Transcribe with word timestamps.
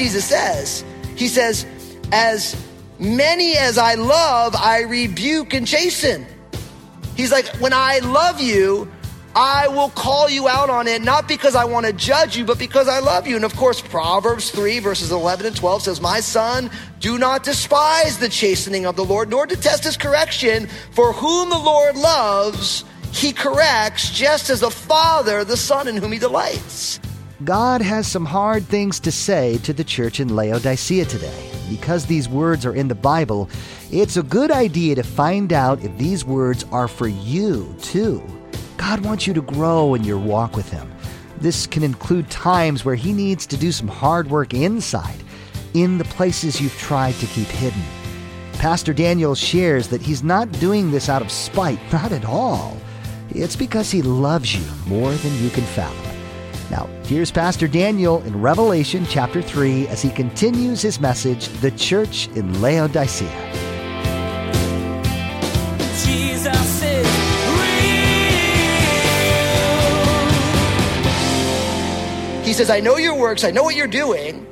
Jesus 0.00 0.24
says. 0.24 0.84
He 1.14 1.28
says, 1.28 1.66
As 2.10 2.56
many 2.98 3.56
as 3.58 3.76
I 3.76 3.94
love, 3.94 4.56
I 4.56 4.80
rebuke 4.82 5.52
and 5.52 5.66
chasten. 5.66 6.26
He's 7.20 7.30
like, 7.30 7.46
When 7.56 7.74
I 7.74 7.98
love 7.98 8.40
you, 8.40 8.90
I 9.36 9.68
will 9.68 9.90
call 9.90 10.30
you 10.30 10.48
out 10.48 10.70
on 10.70 10.88
it, 10.88 11.02
not 11.02 11.28
because 11.28 11.54
I 11.54 11.66
want 11.66 11.84
to 11.84 11.92
judge 11.92 12.34
you, 12.34 12.46
but 12.46 12.58
because 12.58 12.88
I 12.88 12.98
love 12.98 13.26
you. 13.26 13.36
And 13.36 13.44
of 13.44 13.54
course, 13.56 13.82
Proverbs 13.82 14.50
3, 14.50 14.78
verses 14.78 15.12
11 15.12 15.44
and 15.44 15.54
12 15.54 15.82
says, 15.82 16.00
My 16.00 16.20
son, 16.20 16.70
do 16.98 17.18
not 17.18 17.44
despise 17.44 18.18
the 18.18 18.28
chastening 18.30 18.86
of 18.86 18.96
the 18.96 19.04
Lord, 19.04 19.28
nor 19.28 19.46
detest 19.46 19.84
his 19.84 19.98
correction, 19.98 20.66
for 20.92 21.12
whom 21.12 21.50
the 21.50 21.58
Lord 21.58 21.94
loves, 21.94 22.84
he 23.12 23.32
corrects, 23.32 24.10
just 24.10 24.48
as 24.48 24.62
a 24.62 24.70
father 24.70 25.44
the 25.44 25.58
son 25.58 25.88
in 25.88 25.98
whom 25.98 26.12
he 26.12 26.18
delights. 26.18 27.00
God 27.44 27.82
has 27.82 28.06
some 28.06 28.24
hard 28.24 28.64
things 28.64 28.98
to 29.00 29.12
say 29.12 29.58
to 29.58 29.74
the 29.74 29.84
church 29.84 30.20
in 30.20 30.34
Laodicea 30.34 31.04
today. 31.04 31.59
Because 31.70 32.04
these 32.04 32.28
words 32.28 32.66
are 32.66 32.74
in 32.74 32.88
the 32.88 32.94
Bible, 32.94 33.48
it's 33.90 34.18
a 34.18 34.22
good 34.22 34.50
idea 34.50 34.94
to 34.96 35.02
find 35.02 35.54
out 35.54 35.82
if 35.82 35.96
these 35.96 36.24
words 36.24 36.64
are 36.72 36.88
for 36.88 37.08
you, 37.08 37.74
too. 37.80 38.22
God 38.76 39.00
wants 39.00 39.26
you 39.26 39.32
to 39.34 39.40
grow 39.40 39.94
in 39.94 40.04
your 40.04 40.18
walk 40.18 40.56
with 40.56 40.68
Him. 40.70 40.92
This 41.38 41.66
can 41.66 41.82
include 41.82 42.28
times 42.28 42.84
where 42.84 42.96
He 42.96 43.12
needs 43.12 43.46
to 43.46 43.56
do 43.56 43.72
some 43.72 43.88
hard 43.88 44.28
work 44.28 44.52
inside, 44.52 45.22
in 45.74 45.96
the 45.96 46.04
places 46.04 46.60
you've 46.60 46.76
tried 46.76 47.14
to 47.14 47.26
keep 47.26 47.46
hidden. 47.46 47.82
Pastor 48.54 48.92
Daniel 48.92 49.34
shares 49.34 49.88
that 49.88 50.02
he's 50.02 50.22
not 50.22 50.52
doing 50.52 50.90
this 50.90 51.08
out 51.08 51.22
of 51.22 51.30
spite, 51.30 51.78
not 51.92 52.12
at 52.12 52.26
all. 52.26 52.76
It's 53.30 53.56
because 53.56 53.90
he 53.90 54.02
loves 54.02 54.54
you 54.54 54.66
more 54.86 55.12
than 55.12 55.34
you 55.42 55.48
can 55.48 55.64
fathom. 55.64 56.09
Now, 56.70 56.88
here's 57.04 57.32
Pastor 57.32 57.66
Daniel 57.66 58.22
in 58.22 58.40
Revelation 58.40 59.04
chapter 59.08 59.42
3 59.42 59.88
as 59.88 60.00
he 60.00 60.10
continues 60.10 60.80
his 60.80 61.00
message, 61.00 61.48
The 61.60 61.72
Church 61.72 62.28
in 62.36 62.62
Laodicea. 62.62 63.28
Jesus 66.04 66.82
is 66.84 67.06
real. 67.58 68.04
He 72.44 72.52
says, 72.52 72.70
I 72.70 72.78
know 72.78 72.98
your 72.98 73.16
works, 73.16 73.42
I 73.42 73.50
know 73.50 73.64
what 73.64 73.74
you're 73.74 73.88
doing, 73.88 74.46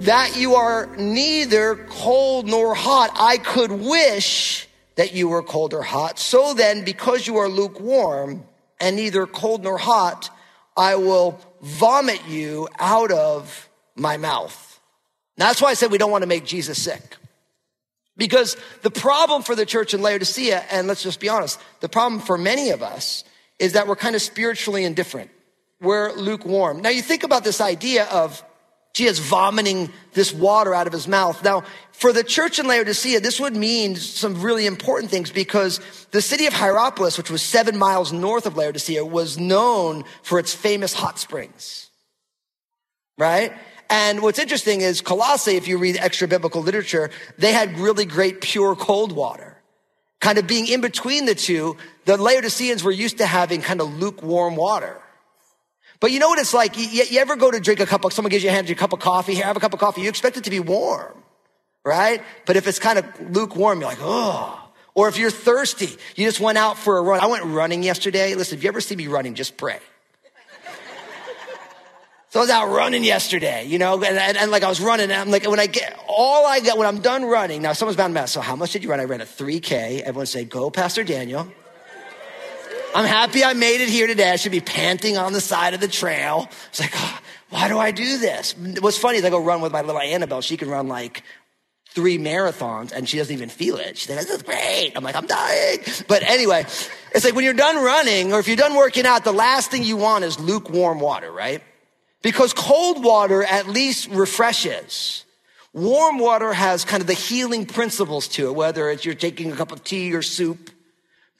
that 0.00 0.36
you 0.36 0.56
are 0.56 0.94
neither 0.96 1.86
cold 1.88 2.46
nor 2.46 2.74
hot. 2.74 3.10
I 3.14 3.38
could 3.38 3.72
wish 3.72 4.68
that 4.96 5.14
you 5.14 5.28
were 5.28 5.42
cold 5.42 5.72
or 5.72 5.80
hot. 5.82 6.18
So 6.18 6.52
then, 6.52 6.84
because 6.84 7.26
you 7.26 7.38
are 7.38 7.48
lukewarm 7.48 8.44
and 8.78 8.96
neither 8.96 9.26
cold 9.26 9.62
nor 9.62 9.78
hot, 9.78 10.28
I 10.76 10.96
will 10.96 11.40
vomit 11.60 12.26
you 12.28 12.68
out 12.78 13.10
of 13.12 13.68
my 13.96 14.16
mouth. 14.16 14.80
Now, 15.36 15.46
that's 15.46 15.62
why 15.62 15.70
I 15.70 15.74
said 15.74 15.90
we 15.90 15.98
don't 15.98 16.10
want 16.10 16.22
to 16.22 16.28
make 16.28 16.44
Jesus 16.44 16.82
sick. 16.82 17.16
Because 18.16 18.56
the 18.82 18.90
problem 18.90 19.42
for 19.42 19.56
the 19.56 19.66
church 19.66 19.94
in 19.94 20.02
Laodicea, 20.02 20.64
and 20.70 20.86
let's 20.86 21.02
just 21.02 21.18
be 21.18 21.28
honest, 21.28 21.60
the 21.80 21.88
problem 21.88 22.20
for 22.20 22.38
many 22.38 22.70
of 22.70 22.82
us 22.82 23.24
is 23.58 23.72
that 23.72 23.88
we're 23.88 23.96
kind 23.96 24.14
of 24.14 24.22
spiritually 24.22 24.84
indifferent. 24.84 25.30
We're 25.80 26.12
lukewarm. 26.12 26.80
Now 26.80 26.90
you 26.90 27.02
think 27.02 27.24
about 27.24 27.44
this 27.44 27.60
idea 27.60 28.04
of 28.06 28.44
Jesus 28.94 29.18
vomiting 29.18 29.92
this 30.12 30.32
water 30.32 30.72
out 30.72 30.86
of 30.86 30.92
his 30.92 31.08
mouth. 31.08 31.42
Now, 31.42 31.64
for 31.90 32.12
the 32.12 32.22
church 32.22 32.60
in 32.60 32.68
Laodicea, 32.68 33.18
this 33.18 33.40
would 33.40 33.56
mean 33.56 33.96
some 33.96 34.40
really 34.40 34.66
important 34.66 35.10
things 35.10 35.32
because 35.32 35.80
the 36.12 36.22
city 36.22 36.46
of 36.46 36.52
Hierapolis, 36.52 37.18
which 37.18 37.28
was 37.28 37.42
seven 37.42 37.76
miles 37.76 38.12
north 38.12 38.46
of 38.46 38.56
Laodicea, 38.56 39.04
was 39.04 39.36
known 39.36 40.04
for 40.22 40.38
its 40.38 40.54
famous 40.54 40.94
hot 40.94 41.18
springs. 41.18 41.90
Right? 43.18 43.52
And 43.90 44.22
what's 44.22 44.38
interesting 44.38 44.80
is 44.80 45.00
Colossae, 45.00 45.56
if 45.56 45.66
you 45.66 45.76
read 45.78 45.96
extra 45.96 46.28
biblical 46.28 46.62
literature, 46.62 47.10
they 47.36 47.52
had 47.52 47.76
really 47.78 48.04
great 48.04 48.40
pure 48.40 48.76
cold 48.76 49.10
water. 49.10 49.60
Kind 50.20 50.38
of 50.38 50.46
being 50.46 50.68
in 50.68 50.80
between 50.80 51.26
the 51.26 51.34
two, 51.34 51.76
the 52.04 52.16
Laodiceans 52.16 52.84
were 52.84 52.92
used 52.92 53.18
to 53.18 53.26
having 53.26 53.60
kind 53.60 53.80
of 53.80 53.92
lukewarm 53.98 54.54
water. 54.54 55.00
But 56.04 56.12
you 56.12 56.18
know 56.18 56.28
what 56.28 56.38
it's 56.38 56.52
like? 56.52 56.76
You, 56.76 57.02
you 57.08 57.18
ever 57.18 57.34
go 57.34 57.50
to 57.50 57.58
drink 57.58 57.80
a 57.80 57.86
cup 57.86 58.04
of, 58.04 58.12
someone 58.12 58.28
gives 58.28 58.44
you 58.44 58.50
a 58.50 58.52
hand, 58.52 58.68
a 58.68 58.74
cup 58.74 58.92
of 58.92 59.00
coffee, 59.00 59.36
here, 59.36 59.46
have 59.46 59.56
a 59.56 59.60
cup 59.60 59.72
of 59.72 59.80
coffee. 59.80 60.02
You 60.02 60.10
expect 60.10 60.36
it 60.36 60.44
to 60.44 60.50
be 60.50 60.60
warm, 60.60 61.16
right? 61.82 62.20
But 62.44 62.56
if 62.56 62.68
it's 62.68 62.78
kind 62.78 62.98
of 62.98 63.06
lukewarm, 63.30 63.80
you're 63.80 63.88
like, 63.88 64.00
oh. 64.02 64.68
Or 64.92 65.08
if 65.08 65.16
you're 65.16 65.30
thirsty, 65.30 65.88
you 66.14 66.26
just 66.26 66.40
went 66.40 66.58
out 66.58 66.76
for 66.76 66.98
a 66.98 67.02
run. 67.02 67.20
I 67.20 67.26
went 67.28 67.44
running 67.44 67.82
yesterday. 67.82 68.34
Listen, 68.34 68.58
if 68.58 68.64
you 68.64 68.68
ever 68.68 68.82
see 68.82 68.94
me 68.94 69.06
running, 69.06 69.34
just 69.34 69.56
pray. 69.56 69.78
So 72.28 72.40
I 72.40 72.42
was 72.42 72.50
out 72.50 72.68
running 72.68 73.02
yesterday, 73.02 73.64
you 73.64 73.78
know, 73.78 73.94
and, 73.94 74.18
and, 74.18 74.36
and, 74.36 74.50
like 74.50 74.62
I 74.62 74.68
was 74.68 74.80
running, 74.80 75.04
and 75.04 75.12
I'm 75.12 75.30
like, 75.30 75.48
when 75.48 75.60
I 75.60 75.68
get, 75.68 75.98
all 76.06 76.44
I 76.44 76.60
get, 76.60 76.76
when 76.76 76.86
I'm 76.86 77.00
done 77.00 77.24
running, 77.24 77.62
now 77.62 77.72
someone's 77.72 77.96
bound 77.96 78.12
to 78.12 78.20
ask, 78.20 78.34
so 78.34 78.42
how 78.42 78.56
much 78.56 78.72
did 78.72 78.82
you 78.82 78.90
run? 78.90 79.00
I 79.00 79.04
ran 79.04 79.22
a 79.22 79.24
3K. 79.24 80.00
Everyone 80.00 80.26
say, 80.26 80.44
go, 80.44 80.68
Pastor 80.68 81.02
Daniel. 81.02 81.50
I'm 82.94 83.04
happy 83.04 83.42
I 83.42 83.54
made 83.54 83.80
it 83.80 83.88
here 83.88 84.06
today. 84.06 84.30
I 84.30 84.36
should 84.36 84.52
be 84.52 84.60
panting 84.60 85.16
on 85.16 85.32
the 85.32 85.40
side 85.40 85.74
of 85.74 85.80
the 85.80 85.88
trail. 85.88 86.48
It's 86.68 86.78
like, 86.78 86.92
oh, 86.94 87.18
why 87.50 87.66
do 87.66 87.76
I 87.76 87.90
do 87.90 88.18
this? 88.18 88.54
What's 88.80 88.98
funny 88.98 89.18
is 89.18 89.24
I 89.24 89.30
go 89.30 89.42
run 89.42 89.60
with 89.60 89.72
my 89.72 89.82
little 89.82 90.00
Annabelle. 90.00 90.40
She 90.40 90.56
can 90.56 90.68
run 90.68 90.86
like 90.86 91.24
three 91.90 92.18
marathons 92.18 92.92
and 92.92 93.08
she 93.08 93.18
doesn't 93.18 93.34
even 93.34 93.48
feel 93.48 93.76
it. 93.76 93.98
She's 93.98 94.08
like, 94.08 94.20
this 94.20 94.30
is 94.30 94.42
great. 94.42 94.92
I'm 94.94 95.02
like, 95.02 95.16
I'm 95.16 95.26
dying. 95.26 95.78
But 96.06 96.22
anyway, 96.22 96.62
it's 97.12 97.24
like 97.24 97.34
when 97.34 97.44
you're 97.44 97.52
done 97.52 97.76
running 97.76 98.32
or 98.32 98.38
if 98.38 98.46
you're 98.46 98.56
done 98.56 98.76
working 98.76 99.06
out, 99.06 99.24
the 99.24 99.32
last 99.32 99.72
thing 99.72 99.82
you 99.82 99.96
want 99.96 100.22
is 100.22 100.38
lukewarm 100.38 101.00
water, 101.00 101.32
right? 101.32 101.62
Because 102.22 102.52
cold 102.52 103.04
water 103.04 103.42
at 103.42 103.68
least 103.68 104.08
refreshes. 104.10 105.24
Warm 105.72 106.18
water 106.18 106.52
has 106.52 106.84
kind 106.84 107.00
of 107.00 107.08
the 107.08 107.14
healing 107.14 107.66
principles 107.66 108.28
to 108.28 108.46
it, 108.46 108.54
whether 108.54 108.88
it's 108.88 109.04
you're 109.04 109.14
taking 109.14 109.50
a 109.50 109.56
cup 109.56 109.72
of 109.72 109.82
tea 109.82 110.14
or 110.14 110.22
soup. 110.22 110.70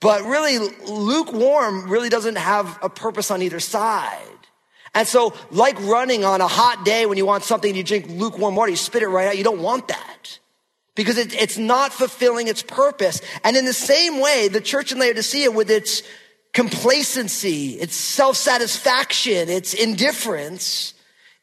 But 0.04 0.24
really, 0.24 0.58
lukewarm 0.58 1.88
really 1.88 2.10
doesn't 2.10 2.36
have 2.36 2.78
a 2.82 2.90
purpose 2.90 3.30
on 3.30 3.40
either 3.40 3.58
side. 3.58 4.20
And 4.94 5.08
so, 5.08 5.32
like 5.50 5.80
running 5.80 6.26
on 6.26 6.42
a 6.42 6.46
hot 6.46 6.84
day 6.84 7.06
when 7.06 7.16
you 7.16 7.24
want 7.24 7.42
something, 7.42 7.74
you 7.74 7.82
drink 7.82 8.08
lukewarm 8.10 8.54
water, 8.54 8.70
you 8.70 8.76
spit 8.76 9.02
it 9.02 9.08
right 9.08 9.28
out. 9.28 9.38
You 9.38 9.44
don't 9.44 9.62
want 9.62 9.88
that 9.88 10.38
because 10.94 11.16
it, 11.16 11.32
it's 11.32 11.56
not 11.56 11.90
fulfilling 11.90 12.48
its 12.48 12.62
purpose. 12.62 13.22
And 13.44 13.56
in 13.56 13.64
the 13.64 13.72
same 13.72 14.20
way, 14.20 14.48
the 14.48 14.60
church 14.60 14.92
in 14.92 14.98
Laodicea 14.98 15.50
with 15.50 15.70
its 15.70 16.02
complacency, 16.52 17.70
its 17.70 17.96
self-satisfaction, 17.96 19.48
its 19.48 19.72
indifference 19.72 20.92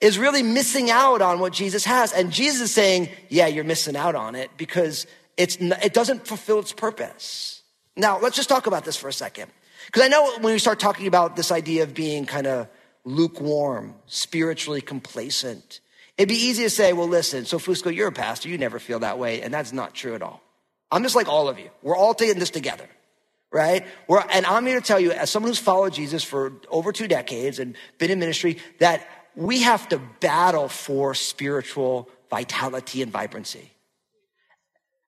is 0.01 0.19
really 0.19 0.43
missing 0.43 0.91
out 0.91 1.23
on 1.23 1.39
what 1.39 1.51
Jesus 1.51 1.83
has. 1.85 2.13
And 2.13 2.31
Jesus 2.31 2.61
is 2.61 2.73
saying, 2.75 3.09
yeah, 3.27 3.47
you're 3.47 3.63
missing 3.63 3.95
out 3.95 4.13
on 4.13 4.35
it 4.35 4.51
because 4.55 5.07
it's, 5.35 5.57
it 5.59 5.95
doesn't 5.95 6.27
fulfill 6.27 6.59
its 6.59 6.73
purpose. 6.73 7.60
Now, 7.95 8.19
let's 8.19 8.35
just 8.35 8.49
talk 8.49 8.67
about 8.67 8.85
this 8.85 8.97
for 8.97 9.07
a 9.07 9.13
second. 9.13 9.51
Because 9.87 10.03
I 10.03 10.07
know 10.07 10.33
when 10.39 10.53
we 10.53 10.59
start 10.59 10.79
talking 10.79 11.07
about 11.07 11.35
this 11.35 11.51
idea 11.51 11.83
of 11.83 11.93
being 11.93 12.25
kind 12.25 12.47
of 12.47 12.67
lukewarm, 13.03 13.95
spiritually 14.05 14.81
complacent, 14.81 15.81
it'd 16.17 16.29
be 16.29 16.35
easy 16.35 16.63
to 16.63 16.69
say, 16.69 16.93
well, 16.93 17.07
listen, 17.07 17.45
so 17.45 17.57
Fusco, 17.57 17.93
you're 17.93 18.07
a 18.07 18.11
pastor. 18.11 18.49
You 18.49 18.57
never 18.57 18.79
feel 18.79 18.99
that 18.99 19.17
way. 19.17 19.41
And 19.41 19.53
that's 19.53 19.73
not 19.73 19.93
true 19.93 20.15
at 20.15 20.21
all. 20.21 20.41
I'm 20.91 21.03
just 21.03 21.15
like 21.15 21.27
all 21.27 21.49
of 21.49 21.59
you. 21.59 21.69
We're 21.81 21.97
all 21.97 22.13
taking 22.13 22.39
this 22.39 22.49
together 22.49 22.87
right? 23.51 23.85
We're, 24.07 24.23
and 24.31 24.45
I'm 24.45 24.65
here 24.65 24.79
to 24.79 24.85
tell 24.85 24.99
you, 24.99 25.11
as 25.11 25.29
someone 25.29 25.49
who's 25.49 25.59
followed 25.59 25.93
Jesus 25.93 26.23
for 26.23 26.53
over 26.69 26.91
two 26.91 27.07
decades 27.07 27.59
and 27.59 27.75
been 27.97 28.09
in 28.09 28.19
ministry, 28.19 28.57
that 28.79 29.07
we 29.35 29.61
have 29.61 29.87
to 29.89 29.99
battle 30.19 30.67
for 30.67 31.13
spiritual 31.13 32.09
vitality 32.29 33.01
and 33.01 33.11
vibrancy. 33.11 33.70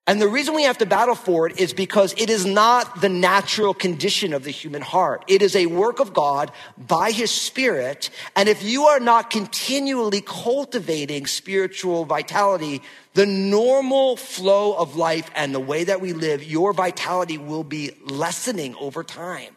And 0.06 0.22
the 0.22 0.28
reason 0.28 0.54
we 0.54 0.64
have 0.64 0.80
to 0.80 0.86
battle 0.86 1.16
for 1.16 1.48
it 1.48 1.60
is 1.60 1.74
because 1.74 2.14
it 2.18 2.30
is 2.30 2.46
not 2.46 3.00
the 3.00 3.08
natural 3.08 3.74
condition 3.74 4.34
of 4.34 4.44
the 4.44 4.52
human 4.52 4.82
heart. 4.82 5.24
It 5.28 5.42
is 5.42 5.56
a 5.56 5.68
work 5.68 6.02
of 6.02 6.14
God 6.14 6.52
by 6.78 7.12
his 7.12 7.32
spirit. 7.32 8.10
And 8.36 8.50
if 8.50 8.64
you 8.64 8.84
are 8.84 9.00
not 9.00 9.30
continually 9.30 10.20
cultivating 10.20 11.26
spiritual 11.26 12.04
vitality, 12.04 12.82
the 13.14 13.26
normal 13.26 14.18
flow 14.18 14.74
of 14.74 14.98
life 14.98 15.32
and 15.36 15.56
the 15.56 15.62
way 15.62 15.86
that 15.86 16.02
we 16.02 16.12
live, 16.12 16.44
your 16.44 16.74
vitality 16.74 17.38
will 17.38 17.64
be 17.64 17.92
lessening 18.04 18.76
over 18.76 19.06
time. 19.06 19.56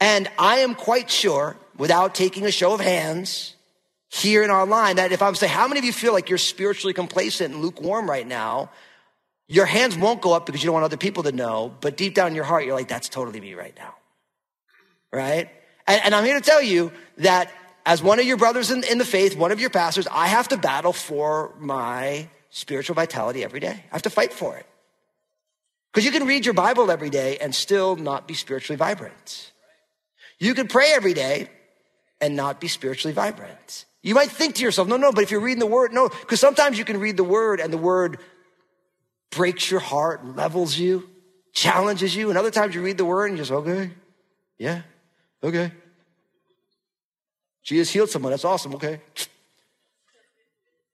And 0.00 0.28
I 0.38 0.58
am 0.58 0.74
quite 0.74 1.08
sure, 1.08 1.56
without 1.78 2.14
taking 2.14 2.44
a 2.44 2.50
show 2.50 2.74
of 2.74 2.80
hands, 2.80 3.55
here 4.08 4.42
in 4.42 4.50
our 4.50 4.66
line 4.66 4.96
that 4.96 5.12
if 5.12 5.22
I'm 5.22 5.34
saying, 5.34 5.52
how 5.52 5.66
many 5.68 5.78
of 5.78 5.84
you 5.84 5.92
feel 5.92 6.12
like 6.12 6.28
you're 6.28 6.38
spiritually 6.38 6.94
complacent 6.94 7.54
and 7.54 7.62
lukewarm 7.62 8.08
right 8.08 8.26
now? 8.26 8.70
Your 9.48 9.66
hands 9.66 9.96
won't 9.96 10.20
go 10.20 10.32
up 10.32 10.46
because 10.46 10.62
you 10.62 10.66
don't 10.66 10.74
want 10.74 10.84
other 10.84 10.96
people 10.96 11.22
to 11.24 11.32
know, 11.32 11.74
but 11.80 11.96
deep 11.96 12.14
down 12.14 12.28
in 12.28 12.34
your 12.34 12.44
heart, 12.44 12.64
you're 12.64 12.74
like, 12.74 12.88
that's 12.88 13.08
totally 13.08 13.40
me 13.40 13.54
right 13.54 13.74
now. 13.76 13.94
Right? 15.12 15.48
And, 15.86 16.00
and 16.04 16.14
I'm 16.14 16.24
here 16.24 16.34
to 16.34 16.44
tell 16.44 16.62
you 16.62 16.92
that 17.18 17.52
as 17.84 18.02
one 18.02 18.18
of 18.18 18.26
your 18.26 18.36
brothers 18.36 18.70
in, 18.70 18.82
in 18.84 18.98
the 18.98 19.04
faith, 19.04 19.36
one 19.36 19.52
of 19.52 19.60
your 19.60 19.70
pastors, 19.70 20.08
I 20.10 20.26
have 20.26 20.48
to 20.48 20.56
battle 20.56 20.92
for 20.92 21.54
my 21.58 22.28
spiritual 22.50 22.94
vitality 22.94 23.44
every 23.44 23.60
day. 23.60 23.84
I 23.90 23.94
have 23.94 24.02
to 24.02 24.10
fight 24.10 24.32
for 24.32 24.56
it. 24.56 24.66
Because 25.92 26.04
you 26.04 26.10
can 26.10 26.26
read 26.26 26.44
your 26.44 26.54
Bible 26.54 26.90
every 26.90 27.10
day 27.10 27.38
and 27.38 27.54
still 27.54 27.96
not 27.96 28.26
be 28.28 28.34
spiritually 28.34 28.76
vibrant. 28.76 29.52
You 30.38 30.54
can 30.54 30.68
pray 30.68 30.92
every 30.92 31.14
day 31.14 31.48
and 32.20 32.36
not 32.36 32.60
be 32.60 32.68
spiritually 32.68 33.14
vibrant. 33.14 33.86
You 34.06 34.14
might 34.14 34.30
think 34.30 34.54
to 34.54 34.62
yourself, 34.62 34.86
no, 34.86 34.96
no, 34.96 35.10
but 35.10 35.24
if 35.24 35.32
you're 35.32 35.40
reading 35.40 35.58
the 35.58 35.66
word, 35.66 35.92
no, 35.92 36.08
because 36.08 36.38
sometimes 36.38 36.78
you 36.78 36.84
can 36.84 37.00
read 37.00 37.16
the 37.16 37.24
word 37.24 37.58
and 37.58 37.72
the 37.72 37.76
word 37.76 38.20
breaks 39.32 39.68
your 39.68 39.80
heart, 39.80 40.24
levels 40.24 40.78
you, 40.78 41.10
challenges 41.52 42.14
you. 42.14 42.28
And 42.28 42.38
other 42.38 42.52
times 42.52 42.72
you 42.76 42.82
read 42.82 42.98
the 42.98 43.04
word 43.04 43.26
and 43.26 43.36
you're 43.36 43.44
just, 43.44 43.50
okay, 43.50 43.90
yeah, 44.58 44.82
okay. 45.42 45.72
Jesus 47.64 47.90
healed 47.90 48.08
someone. 48.08 48.30
That's 48.30 48.44
awesome. 48.44 48.76
Okay. 48.76 49.00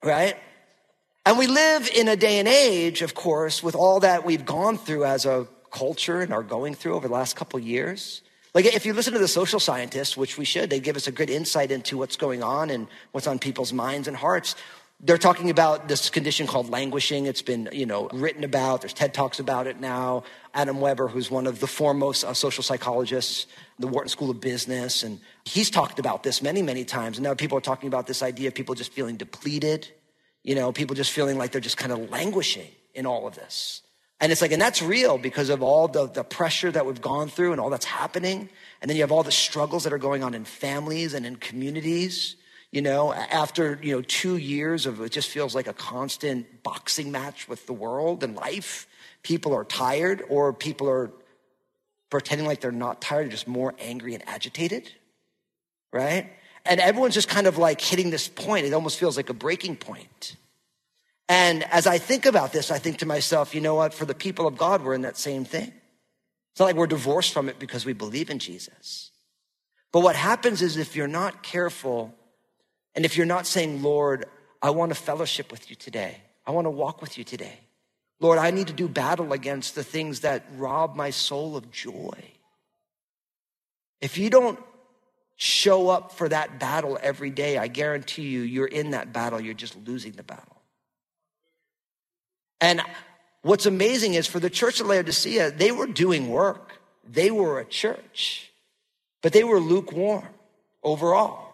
Right? 0.03 0.35
And 1.23 1.37
we 1.37 1.45
live 1.45 1.87
in 1.95 2.07
a 2.07 2.15
day 2.15 2.39
and 2.39 2.47
age, 2.47 3.03
of 3.03 3.13
course, 3.13 3.61
with 3.61 3.75
all 3.75 3.99
that 3.99 4.25
we've 4.25 4.43
gone 4.43 4.75
through 4.79 5.05
as 5.05 5.27
a 5.27 5.47
culture 5.69 6.21
and 6.21 6.33
are 6.33 6.41
going 6.41 6.73
through 6.73 6.95
over 6.95 7.07
the 7.07 7.13
last 7.13 7.35
couple 7.35 7.59
years. 7.59 8.23
Like 8.53 8.65
if 8.65 8.85
you 8.85 8.93
listen 8.93 9.13
to 9.13 9.19
the 9.19 9.27
social 9.27 9.59
scientists, 9.59 10.15
which 10.15 10.37
we 10.37 10.45
should, 10.45 10.69
they 10.69 10.79
give 10.79 10.95
us 10.95 11.07
a 11.07 11.11
good 11.11 11.29
insight 11.29 11.71
into 11.71 11.97
what's 11.97 12.17
going 12.17 12.43
on 12.43 12.69
and 12.69 12.87
what's 13.11 13.25
on 13.25 13.39
people's 13.39 13.73
minds 13.73 14.07
and 14.07 14.15
hearts. 14.15 14.55
They're 14.99 15.17
talking 15.17 15.49
about 15.49 15.87
this 15.87 16.09
condition 16.09 16.47
called 16.47 16.69
languishing. 16.69 17.25
It's 17.25 17.41
been, 17.41 17.67
you 17.73 17.85
know, 17.85 18.07
written 18.13 18.43
about. 18.43 18.81
There's 18.81 18.93
TED 18.93 19.13
Talks 19.13 19.39
about 19.39 19.67
it 19.67 19.79
now. 19.79 20.23
Adam 20.53 20.79
Weber, 20.79 21.07
who's 21.07 21.29
one 21.29 21.47
of 21.47 21.59
the 21.59 21.67
foremost 21.67 22.23
uh, 22.23 22.33
social 22.33 22.63
psychologists, 22.63 23.47
the 23.79 23.87
Wharton 23.87 24.09
School 24.09 24.29
of 24.29 24.39
Business, 24.39 25.03
and 25.03 25.19
he's 25.45 25.69
talked 25.69 25.99
about 25.99 26.23
this 26.23 26.41
many, 26.41 26.61
many 26.61 26.85
times. 26.85 27.17
And 27.17 27.23
now 27.23 27.33
people 27.33 27.57
are 27.57 27.61
talking 27.61 27.87
about 27.87 28.07
this 28.07 28.21
idea 28.21 28.47
of 28.47 28.53
people 28.53 28.75
just 28.75 28.93
feeling 28.93 29.17
depleted, 29.17 29.89
you 30.43 30.55
know, 30.55 30.71
people 30.71 30.95
just 30.95 31.11
feeling 31.11 31.37
like 31.37 31.51
they're 31.51 31.59
just 31.59 31.77
kind 31.77 31.91
of 31.91 32.09
languishing 32.09 32.69
in 32.93 33.05
all 33.05 33.27
of 33.27 33.35
this. 33.35 33.82
And 34.23 34.31
it's 34.31 34.41
like, 34.41 34.53
and 34.53 34.61
that's 34.61 34.81
real 34.81 35.17
because 35.17 35.49
of 35.49 35.61
all 35.61 35.89
the, 35.89 36.07
the 36.07 36.23
pressure 36.23 36.71
that 36.71 36.85
we've 36.85 37.01
gone 37.01 37.27
through 37.27 37.51
and 37.51 37.59
all 37.59 37.69
that's 37.69 37.83
happening. 37.83 38.47
And 38.79 38.87
then 38.87 38.95
you 38.95 39.03
have 39.03 39.11
all 39.11 39.21
the 39.21 39.33
struggles 39.33 39.83
that 39.83 39.91
are 39.91 39.97
going 39.97 40.23
on 40.23 40.33
in 40.33 40.45
families 40.45 41.13
and 41.13 41.25
in 41.25 41.35
communities. 41.35 42.37
You 42.71 42.81
know, 42.81 43.11
after, 43.11 43.77
you 43.83 43.93
know, 43.93 44.01
two 44.01 44.37
years 44.37 44.85
of 44.85 45.01
it 45.01 45.11
just 45.11 45.27
feels 45.27 45.53
like 45.53 45.67
a 45.67 45.73
constant 45.73 46.63
boxing 46.63 47.11
match 47.11 47.49
with 47.49 47.65
the 47.65 47.73
world 47.73 48.23
and 48.23 48.33
life. 48.33 48.87
People 49.23 49.53
are 49.53 49.65
tired 49.65 50.23
or 50.29 50.53
people 50.53 50.89
are 50.89 51.11
pretending 52.09 52.47
like 52.47 52.61
they're 52.61 52.71
not 52.71 53.01
tired, 53.01 53.29
just 53.29 53.45
more 53.45 53.73
angry 53.77 54.13
and 54.13 54.25
agitated. 54.25 54.89
Right? 55.91 56.31
And 56.63 56.79
everyone's 56.79 57.13
just 57.13 57.27
kind 57.27 57.45
of 57.45 57.57
like 57.57 57.81
hitting 57.81 58.09
this 58.09 58.29
point. 58.29 58.65
It 58.65 58.73
almost 58.73 58.97
feels 58.97 59.17
like 59.17 59.29
a 59.29 59.33
breaking 59.33 59.75
point. 59.75 60.37
And 61.29 61.63
as 61.71 61.87
I 61.87 61.97
think 61.97 62.25
about 62.25 62.51
this, 62.51 62.69
I 62.69 62.79
think 62.79 62.97
to 62.97 63.05
myself, 63.05 63.55
you 63.55 63.61
know 63.61 63.75
what? 63.75 63.93
For 63.93 64.05
the 64.05 64.13
people 64.13 64.45
of 64.45 64.57
God, 64.57 64.83
we're 64.83 64.93
in 64.93 65.03
that 65.03 65.17
same 65.17 65.45
thing. 65.45 65.71
It's 66.51 66.59
not 66.59 66.65
like 66.65 66.75
we're 66.75 66.87
divorced 66.87 67.33
from 67.33 67.49
it 67.49 67.59
because 67.59 67.85
we 67.85 67.93
believe 67.93 68.29
in 68.29 68.39
Jesus. 68.39 69.11
But 69.91 70.01
what 70.01 70.15
happens 70.15 70.61
is 70.61 70.77
if 70.77 70.95
you're 70.95 71.07
not 71.07 71.43
careful 71.43 72.13
and 72.95 73.05
if 73.05 73.17
you're 73.17 73.25
not 73.25 73.47
saying, 73.47 73.81
Lord, 73.81 74.25
I 74.61 74.69
want 74.71 74.91
to 74.91 74.95
fellowship 74.95 75.51
with 75.51 75.69
you 75.69 75.75
today, 75.75 76.17
I 76.45 76.51
want 76.51 76.65
to 76.65 76.71
walk 76.71 77.01
with 77.01 77.17
you 77.17 77.23
today. 77.23 77.59
Lord, 78.19 78.37
I 78.37 78.51
need 78.51 78.67
to 78.67 78.73
do 78.73 78.87
battle 78.87 79.33
against 79.33 79.75
the 79.75 79.83
things 79.83 80.21
that 80.21 80.45
rob 80.57 80.95
my 80.95 81.09
soul 81.09 81.57
of 81.57 81.71
joy. 81.71 82.17
If 84.01 84.17
you 84.17 84.29
don't 84.29 84.59
show 85.35 85.89
up 85.89 86.11
for 86.11 86.29
that 86.29 86.59
battle 86.59 86.97
every 87.01 87.31
day, 87.31 87.57
I 87.57 87.67
guarantee 87.67 88.23
you, 88.23 88.41
you're 88.41 88.67
in 88.67 88.91
that 88.91 89.11
battle, 89.11 89.41
you're 89.41 89.53
just 89.53 89.75
losing 89.87 90.11
the 90.13 90.23
battle. 90.23 90.52
And 92.63 92.81
what's 93.41 93.65
amazing 93.65 94.13
is 94.13 94.25
for 94.25 94.39
the 94.39 94.49
church 94.49 94.79
of 94.79 94.87
Laodicea, 94.87 95.51
they 95.51 95.73
were 95.73 95.85
doing 95.85 96.29
work. 96.29 96.79
They 97.05 97.29
were 97.29 97.59
a 97.59 97.65
church, 97.65 98.49
but 99.21 99.33
they 99.33 99.43
were 99.43 99.59
lukewarm 99.59 100.29
overall. 100.81 101.53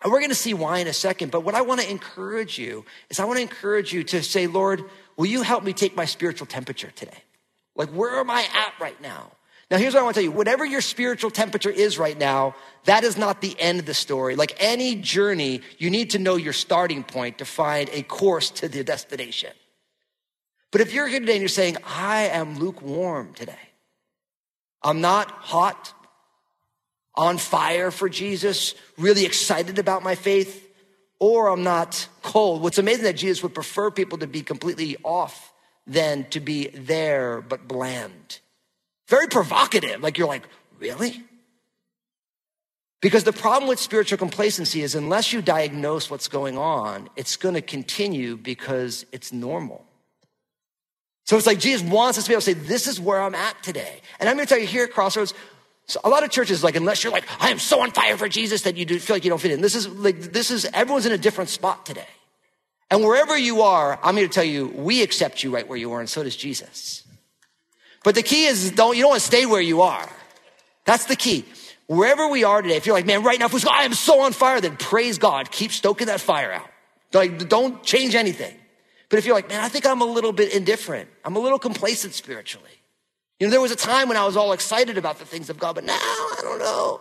And 0.00 0.12
we're 0.12 0.20
going 0.20 0.30
to 0.30 0.36
see 0.36 0.54
why 0.54 0.78
in 0.78 0.86
a 0.86 0.92
second. 0.92 1.32
But 1.32 1.40
what 1.40 1.56
I 1.56 1.62
want 1.62 1.80
to 1.80 1.90
encourage 1.90 2.56
you 2.56 2.84
is 3.10 3.18
I 3.18 3.24
want 3.24 3.38
to 3.38 3.42
encourage 3.42 3.92
you 3.92 4.04
to 4.04 4.22
say, 4.22 4.46
Lord, 4.46 4.84
will 5.16 5.26
you 5.26 5.42
help 5.42 5.64
me 5.64 5.72
take 5.72 5.96
my 5.96 6.04
spiritual 6.04 6.46
temperature 6.46 6.92
today? 6.94 7.24
Like, 7.74 7.88
where 7.88 8.20
am 8.20 8.30
I 8.30 8.42
at 8.42 8.74
right 8.80 9.00
now? 9.02 9.32
Now, 9.72 9.78
here's 9.78 9.94
what 9.94 10.00
I 10.00 10.04
want 10.04 10.14
to 10.14 10.20
tell 10.20 10.30
you. 10.30 10.36
Whatever 10.36 10.64
your 10.64 10.80
spiritual 10.80 11.32
temperature 11.32 11.68
is 11.68 11.98
right 11.98 12.16
now, 12.16 12.54
that 12.84 13.02
is 13.02 13.18
not 13.18 13.40
the 13.40 13.58
end 13.58 13.80
of 13.80 13.86
the 13.86 13.92
story. 13.92 14.36
Like 14.36 14.54
any 14.60 14.94
journey, 14.94 15.62
you 15.78 15.90
need 15.90 16.10
to 16.10 16.20
know 16.20 16.36
your 16.36 16.52
starting 16.52 17.02
point 17.02 17.38
to 17.38 17.44
find 17.44 17.90
a 17.92 18.04
course 18.04 18.50
to 18.50 18.68
the 18.68 18.84
destination. 18.84 19.50
But 20.70 20.80
if 20.80 20.92
you're 20.92 21.06
here 21.06 21.20
today 21.20 21.32
and 21.32 21.40
you're 21.40 21.48
saying, 21.48 21.76
I 21.84 22.28
am 22.28 22.58
lukewarm 22.58 23.32
today, 23.34 23.58
I'm 24.82 25.00
not 25.00 25.30
hot, 25.30 25.94
on 27.14 27.36
fire 27.36 27.90
for 27.90 28.08
Jesus, 28.08 28.74
really 28.96 29.26
excited 29.26 29.78
about 29.80 30.04
my 30.04 30.14
faith, 30.14 30.64
or 31.18 31.48
I'm 31.48 31.64
not 31.64 32.08
cold. 32.22 32.62
What's 32.62 32.78
amazing 32.78 33.04
that 33.04 33.16
Jesus 33.16 33.42
would 33.42 33.54
prefer 33.54 33.90
people 33.90 34.18
to 34.18 34.28
be 34.28 34.42
completely 34.42 34.96
off 35.02 35.52
than 35.88 36.24
to 36.30 36.38
be 36.38 36.68
there 36.68 37.40
but 37.40 37.66
bland. 37.66 38.38
Very 39.08 39.26
provocative. 39.26 40.00
Like 40.00 40.18
you're 40.18 40.28
like, 40.28 40.46
really? 40.78 41.24
Because 43.00 43.24
the 43.24 43.32
problem 43.32 43.68
with 43.68 43.80
spiritual 43.80 44.18
complacency 44.18 44.82
is 44.82 44.94
unless 44.94 45.32
you 45.32 45.40
diagnose 45.40 46.10
what's 46.10 46.28
going 46.28 46.58
on, 46.58 47.08
it's 47.16 47.36
going 47.36 47.54
to 47.54 47.62
continue 47.62 48.36
because 48.36 49.06
it's 49.12 49.32
normal. 49.32 49.87
So 51.28 51.36
it's 51.36 51.46
like 51.46 51.58
Jesus 51.58 51.86
wants 51.86 52.16
us 52.16 52.24
to 52.24 52.30
be 52.30 52.32
able 52.32 52.40
to 52.40 52.46
say, 52.46 52.54
this 52.54 52.86
is 52.86 52.98
where 52.98 53.20
I'm 53.20 53.34
at 53.34 53.62
today. 53.62 54.00
And 54.18 54.30
I'm 54.30 54.36
going 54.36 54.46
to 54.46 54.48
tell 54.48 54.58
you 54.58 54.66
here 54.66 54.84
at 54.84 54.92
Crossroads, 54.92 55.34
so 55.84 56.00
a 56.02 56.08
lot 56.08 56.24
of 56.24 56.30
churches, 56.30 56.64
like, 56.64 56.74
unless 56.74 57.04
you're 57.04 57.12
like, 57.12 57.26
I 57.38 57.50
am 57.50 57.58
so 57.58 57.82
on 57.82 57.90
fire 57.90 58.16
for 58.16 58.30
Jesus 58.30 58.62
that 58.62 58.78
you 58.78 58.86
do 58.86 58.98
feel 58.98 59.14
like 59.14 59.24
you 59.24 59.28
don't 59.28 59.38
fit 59.38 59.50
in. 59.50 59.60
This 59.60 59.74
is 59.74 59.86
like, 59.86 60.32
this 60.32 60.50
is, 60.50 60.64
everyone's 60.72 61.04
in 61.04 61.12
a 61.12 61.18
different 61.18 61.50
spot 61.50 61.84
today. 61.84 62.08
And 62.90 63.04
wherever 63.04 63.36
you 63.36 63.60
are, 63.60 64.00
I'm 64.02 64.16
here 64.16 64.26
to 64.26 64.32
tell 64.32 64.42
you, 64.42 64.68
we 64.68 65.02
accept 65.02 65.42
you 65.42 65.54
right 65.54 65.68
where 65.68 65.76
you 65.76 65.92
are, 65.92 66.00
and 66.00 66.08
so 66.08 66.22
does 66.22 66.34
Jesus. 66.34 67.04
But 68.04 68.14
the 68.14 68.22
key 68.22 68.46
is 68.46 68.70
don't, 68.70 68.96
you 68.96 69.02
don't 69.02 69.10
want 69.10 69.20
to 69.20 69.26
stay 69.26 69.44
where 69.44 69.60
you 69.60 69.82
are. 69.82 70.08
That's 70.86 71.04
the 71.04 71.16
key. 71.16 71.44
Wherever 71.88 72.28
we 72.28 72.42
are 72.44 72.62
today, 72.62 72.76
if 72.76 72.86
you're 72.86 72.96
like, 72.96 73.04
man, 73.04 73.22
right 73.22 73.38
now, 73.38 73.50
I 73.70 73.84
am 73.84 73.92
so 73.92 74.22
on 74.22 74.32
fire, 74.32 74.62
then 74.62 74.78
praise 74.78 75.18
God. 75.18 75.50
Keep 75.50 75.72
stoking 75.72 76.06
that 76.06 76.22
fire 76.22 76.52
out. 76.52 76.70
Like, 77.12 77.50
don't 77.50 77.82
change 77.82 78.14
anything. 78.14 78.57
But 79.08 79.18
if 79.18 79.26
you're 79.26 79.34
like, 79.34 79.48
man, 79.48 79.60
I 79.60 79.68
think 79.68 79.86
I'm 79.86 80.00
a 80.00 80.06
little 80.06 80.32
bit 80.32 80.54
indifferent, 80.54 81.08
I'm 81.24 81.36
a 81.36 81.38
little 81.38 81.58
complacent 81.58 82.14
spiritually. 82.14 82.70
You 83.40 83.46
know, 83.46 83.50
there 83.50 83.60
was 83.60 83.72
a 83.72 83.76
time 83.76 84.08
when 84.08 84.16
I 84.16 84.26
was 84.26 84.36
all 84.36 84.52
excited 84.52 84.98
about 84.98 85.18
the 85.18 85.24
things 85.24 85.48
of 85.48 85.58
God, 85.58 85.76
but 85.76 85.84
now 85.84 85.94
I 85.94 86.40
don't 86.42 86.58
know. 86.58 87.00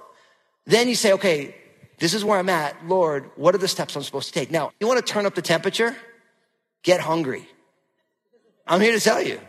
Then 0.66 0.88
you 0.88 0.96
say, 0.96 1.14
okay, 1.14 1.56
this 1.98 2.14
is 2.14 2.24
where 2.24 2.38
I'm 2.38 2.50
at. 2.50 2.88
Lord, 2.88 3.32
what 3.36 3.56
are 3.56 3.58
the 3.58 3.68
steps 3.68 3.96
I'm 3.96 4.04
supposed 4.04 4.28
to 4.28 4.34
take? 4.34 4.52
Now, 4.52 4.72
you 4.80 4.88
want 4.88 5.04
to 5.06 5.14
turn 5.14 5.26
up 5.26 5.34
the 5.34 5.42
temperature? 5.42 5.96
Get 6.84 7.00
hungry. 7.00 7.48
I'm 8.68 8.82
here 8.82 8.92
to 8.92 9.00
tell 9.00 9.22
you. 9.22 9.40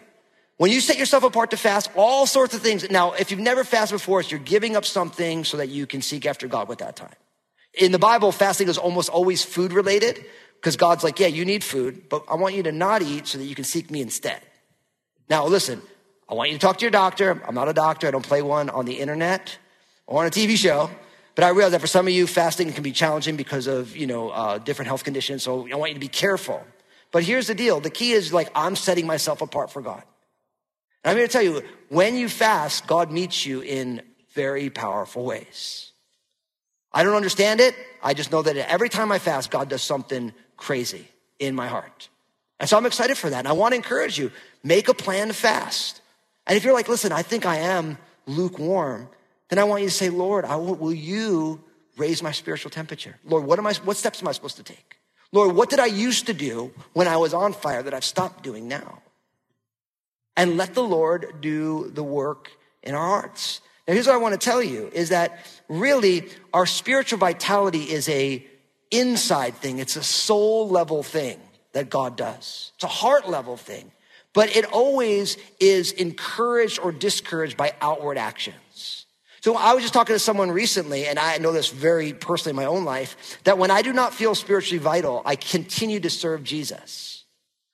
When 0.57 0.73
you 0.73 0.81
set 0.81 0.99
yourself 0.99 1.23
apart 1.23 1.51
to 1.53 1.57
fast, 1.57 1.91
all 1.95 2.27
sorts 2.27 2.55
of 2.55 2.63
things. 2.63 2.89
Now, 2.91 3.13
if 3.13 3.31
you've 3.31 3.39
never 3.39 3.65
fasted 3.65 3.97
before, 3.97 4.23
you're 4.23 4.41
giving 4.41 4.75
up 4.75 4.85
something 4.85 5.45
so 5.45 5.59
that 5.59 5.69
you 5.69 5.87
can 5.87 6.03
seek 6.03 6.27
after 6.27 6.49
God 6.49 6.69
with 6.69 6.79
that 6.79 6.97
time. 6.97 7.15
In 7.75 7.93
the 7.93 7.99
Bible, 7.99 8.33
fasting 8.33 8.69
is 8.69 8.79
almost 8.79 9.09
always 9.09 9.45
food 9.45 9.73
related. 9.73 10.25
Because 10.61 10.77
God's 10.77 11.05
like, 11.05 11.21
yeah, 11.21 11.29
you 11.29 11.45
need 11.45 11.63
food, 11.63 12.09
but 12.09 12.25
I 12.29 12.35
want 12.35 12.55
you 12.55 12.63
to 12.65 12.73
not 12.73 13.03
eat 13.03 13.29
so 13.29 13.39
that 13.39 13.45
you 13.45 13.55
can 13.55 13.65
seek 13.65 13.91
me 13.91 14.01
instead. 14.01 14.41
Now, 15.31 15.47
listen, 15.47 15.81
I 16.29 16.35
want 16.35 16.51
you 16.51 16.57
to 16.57 16.61
talk 16.61 16.79
to 16.79 16.85
your 16.85 16.91
doctor. 16.91 17.43
I'm 17.47 17.55
not 17.55 17.69
a 17.69 17.73
doctor. 17.73 18.09
I 18.09 18.11
don't 18.11 18.27
play 18.27 18.43
one 18.43 18.69
on 18.69 18.85
the 18.85 18.99
internet 18.99 19.57
or 20.07 20.21
on 20.21 20.27
a 20.27 20.31
TV 20.31 20.57
show. 20.57 20.91
But 21.35 21.45
I 21.45 21.51
realize 21.51 21.73
that 21.73 21.81
for 21.81 21.87
some 21.87 22.09
of 22.09 22.13
you, 22.13 22.27
fasting 22.27 22.73
can 22.73 22.83
be 22.83 22.91
challenging 22.91 23.37
because 23.37 23.69
of, 23.69 23.97
you 23.97 24.09
know, 24.09 24.31
uh, 24.31 24.59
different 24.59 24.89
health 24.89 25.05
conditions. 25.05 25.45
So 25.45 25.69
I 25.71 25.77
want 25.77 25.91
you 25.91 25.95
to 25.95 26.01
be 26.01 26.09
careful. 26.09 26.65
But 27.13 27.23
here's 27.23 27.47
the 27.47 27.55
deal. 27.55 27.79
The 27.79 27.91
key 27.91 28.11
is 28.11 28.33
like, 28.33 28.51
I'm 28.55 28.75
setting 28.75 29.07
myself 29.07 29.41
apart 29.41 29.71
for 29.71 29.81
God. 29.81 30.03
And 31.05 31.13
I'm 31.13 31.17
here 31.17 31.27
to 31.29 31.33
tell 31.33 31.43
you, 31.43 31.63
when 31.89 32.17
you 32.17 32.29
fast, 32.29 32.89
God 32.89 33.13
meets 33.13 33.47
you 33.47 33.61
in 33.61 34.03
very 34.35 34.69
powerful 34.69 35.25
ways. 35.25 35.93
I 36.93 37.05
don't 37.05 37.15
understand 37.15 37.61
it. 37.61 37.75
I 38.03 38.15
just 38.15 38.33
know 38.33 38.43
that 38.43 38.57
every 38.57 38.89
time 38.89 39.13
I 39.13 39.19
fast, 39.19 39.51
God 39.51 39.69
does 39.69 39.83
something 39.83 40.33
crazy 40.59 41.09
in 41.39 41.55
my 41.55 41.69
heart. 41.69 42.11
And 42.61 42.69
so 42.69 42.77
I'm 42.77 42.85
excited 42.85 43.17
for 43.17 43.31
that. 43.31 43.39
And 43.39 43.49
I 43.49 43.53
want 43.53 43.73
to 43.73 43.77
encourage 43.77 44.19
you 44.19 44.31
make 44.63 44.89
a 44.89 44.95
plan 44.95 45.33
fast. 45.33 46.03
And 46.47 46.57
if 46.57 46.65
you're 46.65 46.75
like, 46.75 46.89
listen, 46.89 47.13
I 47.13 47.23
think 47.23 47.47
I 47.47 47.57
am 47.57 47.97
lukewarm, 48.27 49.09
then 49.49 49.59
I 49.59 49.65
want 49.65 49.83
you 49.83 49.89
to 49.89 49.95
say, 49.95 50.11
Lord, 50.11 50.45
I 50.45 50.57
will, 50.57 50.75
will 50.75 50.93
you 50.93 51.65
raise 51.97 52.23
my 52.23 52.33
spiritual 52.33 52.71
temperature? 52.71 53.17
Lord, 53.25 53.45
what 53.45 53.59
am 53.59 53.67
I, 53.67 53.73
what 53.85 53.97
steps 53.97 54.21
am 54.21 54.29
I 54.29 54.33
supposed 54.33 54.57
to 54.59 54.63
take? 54.63 54.99
Lord, 55.33 55.57
what 55.57 55.71
did 55.71 55.79
I 55.79 55.87
used 55.87 56.27
to 56.27 56.35
do 56.35 56.73
when 56.93 57.09
I 57.09 57.17
was 57.17 57.33
on 57.33 57.55
fire 57.55 57.83
that 57.83 57.95
I've 57.95 58.05
stopped 58.05 58.43
doing 58.43 58.69
now? 58.69 59.03
and 60.39 60.57
let 60.57 60.73
the 60.73 60.83
Lord 60.85 61.41
do 61.41 61.91
the 61.93 62.05
work 62.05 62.53
in 62.85 62.95
our 62.95 63.05
hearts. 63.05 63.61
Now, 63.87 63.95
here's 63.95 64.07
what 64.07 64.15
I 64.15 64.19
want 64.19 64.41
to 64.41 64.45
tell 64.45 64.63
you 64.63 64.89
is 64.95 65.09
that 65.09 65.45
really 65.69 66.29
our 66.55 66.65
spiritual 66.65 67.19
vitality 67.19 67.83
is 67.83 68.09
a 68.09 68.47
inside 68.91 69.55
thing. 69.57 69.79
It's 69.79 69.97
a 69.97 70.03
soul 70.03 70.69
level 70.69 71.03
thing 71.03 71.39
that 71.73 71.91
God 71.91 72.17
does. 72.17 72.73
It's 72.77 72.85
a 72.85 72.89
heart 72.89 73.29
level 73.29 73.57
thing, 73.57 73.91
but 74.33 74.55
it 74.57 74.65
always 74.67 75.37
is 75.61 75.93
encouraged 75.93 76.79
or 76.79 76.93
discouraged 76.93 77.57
by 77.57 77.75
outward 77.81 78.19
actions. 78.19 79.07
So 79.41 79.57
I 79.57 79.73
was 79.73 79.83
just 79.83 79.95
talking 79.95 80.15
to 80.15 80.19
someone 80.19 80.51
recently, 80.51 81.07
and 81.07 81.19
I 81.19 81.39
know 81.39 81.53
this 81.53 81.69
very 81.69 82.13
personally 82.13 82.51
in 82.51 82.57
my 82.57 82.65
own 82.65 82.85
life, 82.85 83.39
that 83.45 83.57
when 83.57 83.71
I 83.71 83.83
do 83.83 83.93
not 83.93 84.13
feel 84.13 84.35
spiritually 84.35 84.79
vital, 84.79 85.23
I 85.25 85.37
continue 85.37 86.01
to 86.01 86.11
serve 86.11 86.43
Jesus. 86.43 87.25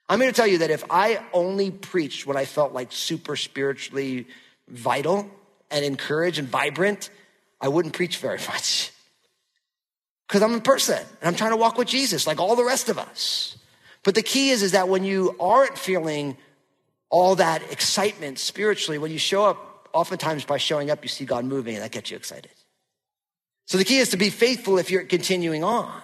I'm 0.08 0.18
going 0.18 0.30
to 0.30 0.36
tell 0.36 0.46
you 0.46 0.58
that 0.58 0.70
if 0.70 0.84
I 0.90 1.24
only 1.32 1.70
preached 1.70 2.26
when 2.26 2.36
I 2.36 2.44
felt 2.44 2.74
like 2.74 2.92
super 2.92 3.36
spiritually 3.36 4.26
vital 4.68 5.30
and 5.70 5.84
encouraged 5.84 6.38
and 6.38 6.48
vibrant, 6.48 7.08
I 7.60 7.68
wouldn't 7.68 7.94
preach 7.94 8.18
very 8.18 8.38
much. 8.48 8.92
Because 10.34 10.50
I'm 10.50 10.54
a 10.56 10.60
person 10.60 10.98
and 10.98 11.28
I'm 11.28 11.36
trying 11.36 11.52
to 11.52 11.56
walk 11.56 11.78
with 11.78 11.86
Jesus 11.86 12.26
like 12.26 12.40
all 12.40 12.56
the 12.56 12.64
rest 12.64 12.88
of 12.88 12.98
us. 12.98 13.56
But 14.02 14.16
the 14.16 14.22
key 14.22 14.50
is, 14.50 14.64
is 14.64 14.72
that 14.72 14.88
when 14.88 15.04
you 15.04 15.36
aren't 15.38 15.78
feeling 15.78 16.36
all 17.08 17.36
that 17.36 17.62
excitement 17.70 18.40
spiritually, 18.40 18.98
when 18.98 19.12
you 19.12 19.18
show 19.18 19.44
up, 19.44 19.88
oftentimes 19.92 20.44
by 20.44 20.56
showing 20.56 20.90
up, 20.90 21.04
you 21.04 21.08
see 21.08 21.24
God 21.24 21.44
moving 21.44 21.76
and 21.76 21.84
that 21.84 21.92
gets 21.92 22.10
you 22.10 22.16
excited. 22.16 22.50
So 23.66 23.78
the 23.78 23.84
key 23.84 23.98
is 23.98 24.08
to 24.08 24.16
be 24.16 24.28
faithful 24.28 24.76
if 24.78 24.90
you're 24.90 25.04
continuing 25.04 25.62
on. 25.62 26.02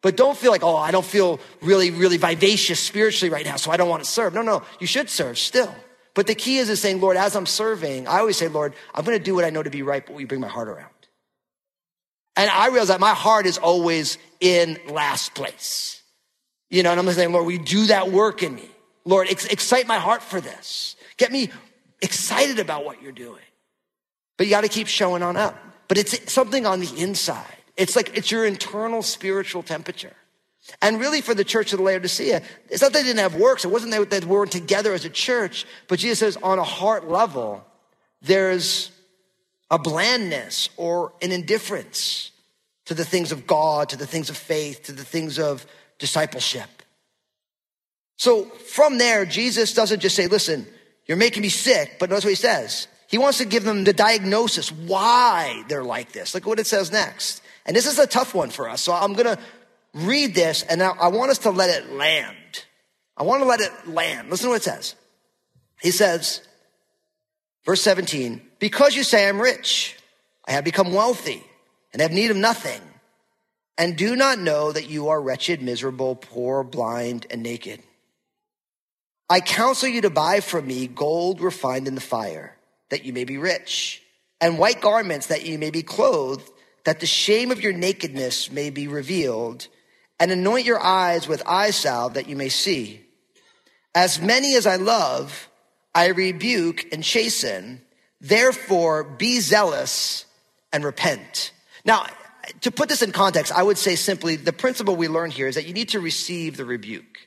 But 0.00 0.16
don't 0.16 0.38
feel 0.38 0.52
like, 0.52 0.64
oh, 0.64 0.76
I 0.76 0.90
don't 0.90 1.04
feel 1.04 1.38
really, 1.60 1.90
really 1.90 2.16
vivacious 2.16 2.80
spiritually 2.80 3.30
right 3.30 3.44
now, 3.44 3.56
so 3.56 3.70
I 3.70 3.76
don't 3.76 3.90
want 3.90 4.02
to 4.02 4.08
serve. 4.08 4.32
No, 4.32 4.40
no, 4.40 4.62
you 4.80 4.86
should 4.86 5.10
serve 5.10 5.36
still. 5.36 5.74
But 6.14 6.26
the 6.26 6.34
key 6.34 6.56
is, 6.56 6.70
is 6.70 6.80
saying, 6.80 7.02
Lord, 7.02 7.18
as 7.18 7.36
I'm 7.36 7.44
serving, 7.44 8.08
I 8.08 8.20
always 8.20 8.38
say, 8.38 8.48
Lord, 8.48 8.72
I'm 8.94 9.04
going 9.04 9.18
to 9.18 9.22
do 9.22 9.34
what 9.34 9.44
I 9.44 9.50
know 9.50 9.62
to 9.62 9.68
be 9.68 9.82
right, 9.82 10.02
but 10.06 10.14
will 10.14 10.22
you 10.22 10.26
bring 10.26 10.40
my 10.40 10.48
heart 10.48 10.68
around? 10.68 10.95
And 12.36 12.50
I 12.50 12.68
realize 12.68 12.88
that 12.88 13.00
my 13.00 13.14
heart 13.14 13.46
is 13.46 13.58
always 13.58 14.18
in 14.40 14.78
last 14.88 15.34
place. 15.34 16.02
You 16.68 16.82
know, 16.82 16.90
and 16.90 17.00
I'm 17.00 17.10
saying, 17.10 17.32
Lord, 17.32 17.50
you 17.50 17.58
do 17.58 17.86
that 17.86 18.10
work 18.10 18.42
in 18.42 18.54
me? 18.54 18.68
Lord, 19.04 19.28
ex- 19.30 19.46
excite 19.46 19.86
my 19.86 19.98
heart 19.98 20.22
for 20.22 20.40
this. 20.40 20.96
Get 21.16 21.32
me 21.32 21.50
excited 22.02 22.58
about 22.58 22.84
what 22.84 23.00
you're 23.02 23.12
doing. 23.12 23.40
But 24.36 24.46
you 24.46 24.50
got 24.50 24.62
to 24.62 24.68
keep 24.68 24.88
showing 24.88 25.22
on 25.22 25.36
up. 25.36 25.56
But 25.88 25.98
it's 25.98 26.32
something 26.32 26.66
on 26.66 26.80
the 26.80 26.92
inside. 26.98 27.46
It's 27.76 27.94
like 27.94 28.16
it's 28.16 28.30
your 28.30 28.44
internal 28.44 29.02
spiritual 29.02 29.62
temperature. 29.62 30.14
And 30.82 30.98
really, 30.98 31.20
for 31.20 31.34
the 31.34 31.44
church 31.44 31.72
of 31.72 31.78
the 31.78 31.84
Laodicea, 31.84 32.42
it's 32.68 32.82
not 32.82 32.92
that 32.92 32.98
they 32.98 33.04
didn't 33.04 33.20
have 33.20 33.36
works. 33.36 33.64
It 33.64 33.70
wasn't 33.70 33.92
that 33.92 34.10
they 34.10 34.26
weren't 34.26 34.50
together 34.50 34.92
as 34.92 35.04
a 35.04 35.10
church. 35.10 35.64
But 35.86 36.00
Jesus 36.00 36.18
says, 36.18 36.36
on 36.42 36.58
a 36.58 36.64
heart 36.64 37.08
level, 37.08 37.64
there's 38.22 38.90
a 39.70 39.78
blandness 39.78 40.68
or 40.76 41.12
an 41.22 41.32
indifference 41.32 42.30
to 42.86 42.94
the 42.94 43.04
things 43.04 43.32
of 43.32 43.46
God, 43.46 43.88
to 43.90 43.96
the 43.96 44.06
things 44.06 44.30
of 44.30 44.36
faith, 44.36 44.84
to 44.84 44.92
the 44.92 45.04
things 45.04 45.38
of 45.38 45.66
discipleship. 45.98 46.68
So 48.16 48.44
from 48.44 48.98
there, 48.98 49.26
Jesus 49.26 49.74
doesn't 49.74 50.00
just 50.00 50.16
say, 50.16 50.26
listen, 50.26 50.66
you're 51.06 51.16
making 51.16 51.42
me 51.42 51.48
sick, 51.48 51.96
but 51.98 52.10
notice 52.10 52.24
what 52.24 52.30
he 52.30 52.36
says. 52.36 52.88
He 53.08 53.18
wants 53.18 53.38
to 53.38 53.44
give 53.44 53.64
them 53.64 53.84
the 53.84 53.92
diagnosis, 53.92 54.72
why 54.72 55.64
they're 55.68 55.84
like 55.84 56.12
this. 56.12 56.34
Look 56.34 56.46
what 56.46 56.58
it 56.58 56.66
says 56.66 56.90
next. 56.90 57.42
And 57.64 57.76
this 57.76 57.86
is 57.86 57.98
a 57.98 58.06
tough 58.06 58.34
one 58.34 58.50
for 58.50 58.68
us. 58.68 58.82
So 58.82 58.92
I'm 58.92 59.12
going 59.12 59.36
to 59.36 59.38
read 59.94 60.34
this 60.34 60.62
and 60.62 60.78
now 60.78 60.96
I 61.00 61.08
want 61.08 61.30
us 61.30 61.38
to 61.38 61.50
let 61.50 61.70
it 61.70 61.92
land. 61.92 62.64
I 63.16 63.22
want 63.22 63.42
to 63.42 63.48
let 63.48 63.60
it 63.60 63.88
land. 63.88 64.30
Listen 64.30 64.46
to 64.46 64.50
what 64.50 64.56
it 64.56 64.64
says. 64.64 64.94
He 65.80 65.90
says, 65.90 66.45
verse 67.66 67.82
17, 67.82 68.40
because 68.58 68.96
you 68.96 69.02
say 69.02 69.28
I'm 69.28 69.40
rich, 69.40 69.96
I 70.48 70.52
have 70.52 70.64
become 70.64 70.94
wealthy 70.94 71.44
and 71.92 72.00
have 72.00 72.12
need 72.12 72.30
of 72.30 72.36
nothing 72.36 72.80
and 73.78 73.96
do 73.96 74.16
not 74.16 74.38
know 74.38 74.72
that 74.72 74.88
you 74.88 75.08
are 75.08 75.20
wretched, 75.20 75.60
miserable, 75.60 76.16
poor, 76.16 76.64
blind, 76.64 77.26
and 77.30 77.42
naked. 77.42 77.82
I 79.28 79.40
counsel 79.40 79.88
you 79.88 80.02
to 80.02 80.10
buy 80.10 80.40
from 80.40 80.66
me 80.66 80.86
gold 80.86 81.40
refined 81.40 81.88
in 81.88 81.94
the 81.94 82.00
fire, 82.00 82.56
that 82.90 83.04
you 83.04 83.12
may 83.12 83.24
be 83.24 83.38
rich, 83.38 84.02
and 84.40 84.58
white 84.58 84.80
garments 84.80 85.26
that 85.26 85.44
you 85.44 85.58
may 85.58 85.70
be 85.70 85.82
clothed, 85.82 86.48
that 86.84 87.00
the 87.00 87.06
shame 87.06 87.50
of 87.50 87.60
your 87.60 87.72
nakedness 87.72 88.50
may 88.50 88.70
be 88.70 88.88
revealed, 88.88 89.66
and 90.18 90.30
anoint 90.30 90.64
your 90.64 90.80
eyes 90.80 91.28
with 91.28 91.42
eye 91.46 91.70
salve 91.70 92.14
that 92.14 92.28
you 92.28 92.36
may 92.36 92.48
see. 92.48 93.04
As 93.94 94.20
many 94.20 94.54
as 94.54 94.66
I 94.66 94.76
love, 94.76 95.50
I 95.96 96.08
rebuke 96.08 96.92
and 96.92 97.02
chasten. 97.02 97.80
Therefore, 98.20 99.02
be 99.02 99.40
zealous 99.40 100.26
and 100.70 100.84
repent. 100.84 101.52
Now, 101.86 102.04
to 102.60 102.70
put 102.70 102.90
this 102.90 103.00
in 103.00 103.12
context, 103.12 103.50
I 103.50 103.62
would 103.62 103.78
say 103.78 103.96
simply 103.96 104.36
the 104.36 104.52
principle 104.52 104.94
we 104.94 105.08
learn 105.08 105.30
here 105.30 105.48
is 105.48 105.54
that 105.54 105.66
you 105.66 105.72
need 105.72 105.88
to 105.90 106.00
receive 106.00 106.58
the 106.58 106.66
rebuke. 106.66 107.26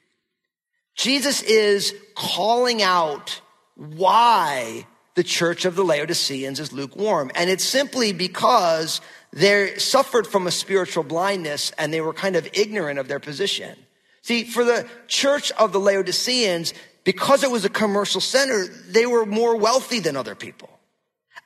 Jesus 0.96 1.42
is 1.42 1.96
calling 2.14 2.84
out 2.84 3.42
why 3.76 4.86
the 5.16 5.24
church 5.24 5.66
of 5.66 5.76
the 5.76 5.84
Laodiceans 5.84 6.60
is 6.60 6.72
lukewarm. 6.72 7.32
And 7.34 7.50
it's 7.50 7.64
simply 7.64 8.14
because 8.14 9.02
they 9.34 9.80
suffered 9.80 10.28
from 10.28 10.46
a 10.46 10.52
spiritual 10.52 11.04
blindness 11.04 11.72
and 11.80 11.92
they 11.92 12.02
were 12.02 12.14
kind 12.14 12.36
of 12.36 12.48
ignorant 12.54 13.00
of 13.00 13.08
their 13.08 13.20
position. 13.20 13.76
See, 14.22 14.44
for 14.44 14.64
the 14.64 14.88
church 15.08 15.52
of 15.54 15.72
the 15.72 15.80
Laodiceans, 15.80 16.76
because 17.10 17.42
it 17.42 17.50
was 17.50 17.66
a 17.66 17.70
commercial 17.70 18.22
center, 18.22 18.68
they 18.68 19.08
were 19.08 19.26
more 19.26 19.56
wealthy 19.56 20.00
than 20.00 20.16
other 20.16 20.36
people. 20.36 20.70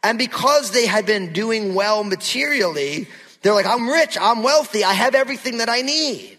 And 0.04 0.18
because 0.18 0.72
they 0.72 0.86
had 0.86 1.06
been 1.06 1.32
doing 1.32 1.74
well 1.74 2.04
materially, 2.04 3.08
they're 3.42 3.54
like, 3.54 3.66
I'm 3.66 3.88
rich, 3.88 4.18
I'm 4.20 4.44
wealthy, 4.44 4.84
I 4.84 4.92
have 4.92 5.16
everything 5.16 5.60
that 5.60 5.70
I 5.70 5.80
need. 5.80 6.38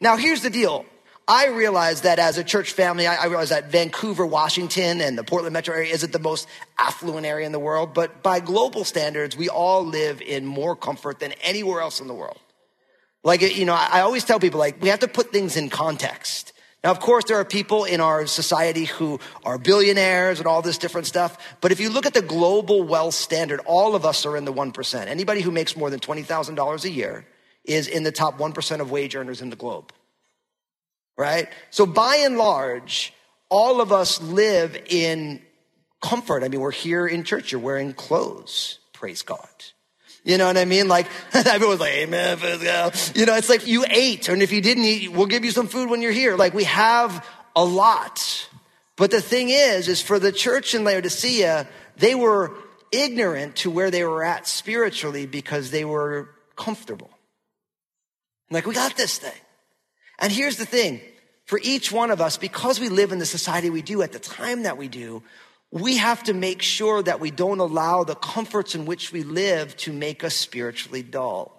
Now, 0.00 0.16
here's 0.16 0.40
the 0.40 0.48
deal. 0.48 0.86
I 1.28 1.48
realize 1.48 2.00
that 2.02 2.18
as 2.18 2.38
a 2.38 2.44
church 2.44 2.72
family, 2.72 3.06
I, 3.06 3.26
realize 3.26 3.50
that 3.50 3.70
Vancouver, 3.70 4.24
Washington, 4.24 5.02
and 5.02 5.18
the 5.18 5.24
Portland 5.24 5.52
metro 5.52 5.74
area 5.74 5.92
isn't 5.92 6.14
the 6.14 6.18
most 6.18 6.48
affluent 6.78 7.26
area 7.26 7.44
in 7.44 7.52
the 7.52 7.58
world, 7.58 7.92
but 7.92 8.22
by 8.22 8.40
global 8.40 8.84
standards, 8.84 9.36
we 9.36 9.50
all 9.50 9.84
live 9.84 10.22
in 10.22 10.46
more 10.46 10.74
comfort 10.74 11.20
than 11.20 11.32
anywhere 11.42 11.82
else 11.82 12.00
in 12.00 12.08
the 12.08 12.14
world. 12.14 12.38
Like, 13.22 13.42
you 13.42 13.66
know, 13.66 13.74
I 13.74 14.00
always 14.00 14.24
tell 14.24 14.40
people, 14.40 14.58
like, 14.58 14.80
we 14.80 14.88
have 14.88 15.00
to 15.00 15.08
put 15.08 15.32
things 15.32 15.58
in 15.58 15.68
context. 15.68 16.54
Now, 16.86 16.92
of 16.92 17.00
course, 17.00 17.24
there 17.24 17.36
are 17.36 17.44
people 17.44 17.84
in 17.84 18.00
our 18.00 18.26
society 18.26 18.84
who 18.84 19.18
are 19.44 19.58
billionaires 19.58 20.38
and 20.38 20.46
all 20.46 20.62
this 20.62 20.78
different 20.78 21.08
stuff. 21.08 21.36
But 21.60 21.72
if 21.72 21.80
you 21.80 21.90
look 21.90 22.06
at 22.06 22.14
the 22.14 22.22
global 22.22 22.84
wealth 22.84 23.14
standard, 23.14 23.60
all 23.66 23.96
of 23.96 24.06
us 24.06 24.24
are 24.24 24.36
in 24.36 24.44
the 24.44 24.52
1%. 24.52 25.06
Anybody 25.08 25.40
who 25.40 25.50
makes 25.50 25.76
more 25.76 25.90
than 25.90 25.98
$20,000 25.98 26.84
a 26.84 26.88
year 26.88 27.26
is 27.64 27.88
in 27.88 28.04
the 28.04 28.12
top 28.12 28.38
1% 28.38 28.80
of 28.80 28.92
wage 28.92 29.16
earners 29.16 29.42
in 29.42 29.50
the 29.50 29.56
globe 29.56 29.92
right? 31.16 31.48
So 31.70 31.86
by 31.86 32.16
and 32.16 32.36
large, 32.36 33.12
all 33.48 33.80
of 33.80 33.92
us 33.92 34.20
live 34.20 34.76
in 34.88 35.42
comfort. 36.02 36.44
I 36.44 36.48
mean, 36.48 36.60
we're 36.60 36.70
here 36.70 37.06
in 37.06 37.24
church, 37.24 37.52
you're 37.52 37.60
wearing 37.60 37.92
clothes. 37.92 38.78
Praise 38.92 39.22
God. 39.22 39.48
You 40.26 40.38
know 40.38 40.46
what 40.46 40.56
I 40.56 40.64
mean? 40.64 40.88
Like, 40.88 41.06
everyone's 41.32 41.78
like, 41.78 41.92
amen, 41.92 42.38
you 43.14 43.26
know, 43.26 43.36
it's 43.36 43.48
like 43.48 43.68
you 43.68 43.84
ate, 43.88 44.28
and 44.28 44.42
if 44.42 44.50
you 44.50 44.60
didn't 44.60 44.82
eat, 44.82 45.12
we'll 45.12 45.26
give 45.26 45.44
you 45.44 45.52
some 45.52 45.68
food 45.68 45.88
when 45.88 46.02
you're 46.02 46.10
here. 46.10 46.36
Like, 46.36 46.52
we 46.52 46.64
have 46.64 47.24
a 47.54 47.64
lot. 47.64 48.48
But 48.96 49.12
the 49.12 49.20
thing 49.20 49.50
is, 49.50 49.86
is 49.86 50.02
for 50.02 50.18
the 50.18 50.32
church 50.32 50.74
in 50.74 50.82
Laodicea, 50.82 51.68
they 51.96 52.16
were 52.16 52.52
ignorant 52.90 53.54
to 53.56 53.70
where 53.70 53.88
they 53.92 54.02
were 54.02 54.24
at 54.24 54.48
spiritually 54.48 55.26
because 55.26 55.70
they 55.70 55.84
were 55.84 56.30
comfortable. 56.56 57.10
Like, 58.50 58.66
we 58.66 58.74
got 58.74 58.96
this 58.96 59.18
thing. 59.18 59.40
And 60.18 60.32
here's 60.32 60.56
the 60.56 60.66
thing 60.66 61.02
for 61.44 61.60
each 61.62 61.92
one 61.92 62.10
of 62.10 62.20
us, 62.20 62.36
because 62.36 62.80
we 62.80 62.88
live 62.88 63.12
in 63.12 63.20
the 63.20 63.26
society 63.26 63.70
we 63.70 63.82
do 63.82 64.02
at 64.02 64.10
the 64.10 64.18
time 64.18 64.64
that 64.64 64.76
we 64.76 64.88
do, 64.88 65.22
we 65.76 65.98
have 65.98 66.22
to 66.24 66.32
make 66.32 66.62
sure 66.62 67.02
that 67.02 67.20
we 67.20 67.30
don't 67.30 67.58
allow 67.58 68.02
the 68.02 68.14
comforts 68.14 68.74
in 68.74 68.86
which 68.86 69.12
we 69.12 69.22
live 69.22 69.76
to 69.76 69.92
make 69.92 70.24
us 70.24 70.34
spiritually 70.34 71.02
dull. 71.02 71.52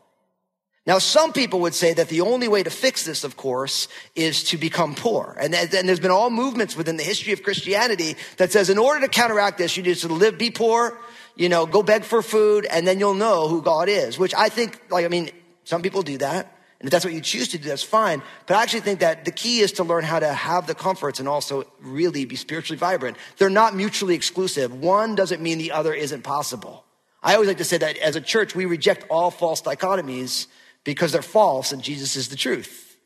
Now, 0.88 0.98
some 0.98 1.34
people 1.34 1.60
would 1.60 1.76
say 1.76 1.94
that 1.94 2.10
the 2.10 2.22
only 2.22 2.48
way 2.48 2.64
to 2.64 2.70
fix 2.72 3.04
this, 3.04 3.24
of 3.24 3.38
course, 3.38 3.88
is 4.16 4.46
to 4.46 4.58
become 4.58 4.96
poor. 4.96 5.38
And, 5.40 5.54
and 5.54 5.88
there's 5.88 6.00
been 6.00 6.12
all 6.12 6.32
movements 6.32 6.76
within 6.76 6.98
the 6.98 7.04
history 7.04 7.32
of 7.34 7.44
Christianity 7.44 8.16
that 8.38 8.52
says 8.52 8.72
in 8.72 8.80
order 8.80 9.02
to 9.02 9.08
counteract 9.08 9.60
this, 9.60 9.78
you 9.78 9.84
need 9.84 9.98
to 9.98 10.08
live, 10.08 10.40
be 10.40 10.50
poor, 10.50 10.98
you 11.36 11.50
know, 11.50 11.68
go 11.68 11.84
beg 11.84 12.04
for 12.04 12.24
food, 12.24 12.66
and 12.66 12.88
then 12.88 13.00
you'll 13.00 13.14
know 13.14 13.48
who 13.48 13.62
God 13.62 13.88
is, 13.88 14.18
which 14.18 14.34
I 14.34 14.50
think, 14.50 14.82
like, 14.90 15.06
I 15.06 15.10
mean, 15.10 15.30
some 15.64 15.84
people 15.84 16.02
do 16.02 16.18
that. 16.20 16.57
If 16.88 16.92
that's 16.92 17.04
what 17.04 17.14
you 17.14 17.20
choose 17.20 17.50
to 17.50 17.58
do, 17.58 17.68
that's 17.68 17.84
fine. 17.84 18.22
But 18.46 18.56
I 18.56 18.64
actually 18.64 18.80
think 18.80 19.02
that 19.02 19.26
the 19.26 19.32
key 19.32 19.60
is 19.60 19.74
to 19.74 19.84
learn 19.84 20.06
how 20.06 20.20
to 20.20 20.32
have 20.32 20.68
the 20.68 20.74
comforts 20.74 21.20
and 21.20 21.28
also 21.28 21.66
really 21.82 22.24
be 22.24 22.38
spiritually 22.38 22.78
vibrant. 22.78 23.18
They're 23.38 23.50
not 23.50 23.76
mutually 23.76 24.16
exclusive. 24.16 24.74
One 24.74 25.14
doesn't 25.14 25.42
mean 25.42 25.58
the 25.58 25.74
other 25.74 25.94
isn't 25.94 26.22
possible. 26.22 26.86
I 27.22 27.34
always 27.34 27.50
like 27.50 27.58
to 27.58 27.66
say 27.66 27.78
that 27.80 27.98
as 27.98 28.16
a 28.16 28.22
church, 28.22 28.56
we 28.56 28.64
reject 28.64 29.06
all 29.10 29.32
false 29.32 29.62
dichotomies 29.62 30.48
because 30.86 31.12
they're 31.12 31.22
false 31.22 31.74
and 31.74 31.84
Jesus 31.84 32.16
is 32.16 32.30
the 32.30 32.38
truth. 32.38 32.98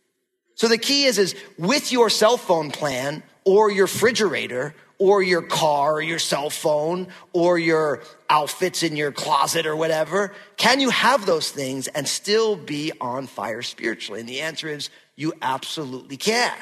So 0.53 0.67
the 0.67 0.77
key 0.77 1.05
is, 1.05 1.17
is 1.17 1.35
with 1.57 1.91
your 1.91 2.11
cell 2.11 2.38
phone 2.38 2.69
plan 2.69 3.23
or 3.45 3.71
your 3.71 3.85
refrigerator 3.85 4.75
or 5.01 5.24
your 5.24 5.41
car 5.41 5.96
or 5.96 6.01
your 6.01 6.20
cell 6.20 6.51
phone 6.51 7.08
or 7.34 7.58
your 7.58 8.03
outfits 8.29 8.84
in 8.84 8.96
your 8.96 9.12
closet 9.12 9.65
or 9.65 9.75
whatever? 9.75 10.31
Can 10.58 10.79
you 10.79 10.91
have 10.91 11.25
those 11.25 11.50
things 11.50 11.88
and 11.88 12.08
still 12.08 12.55
be 12.55 12.91
on 13.01 13.25
fire 13.25 13.63
spiritually? 13.63 14.20
And 14.20 14.29
the 14.29 14.41
answer 14.41 14.67
is 14.67 14.91
you 15.15 15.34
absolutely 15.41 16.17
can. 16.17 16.53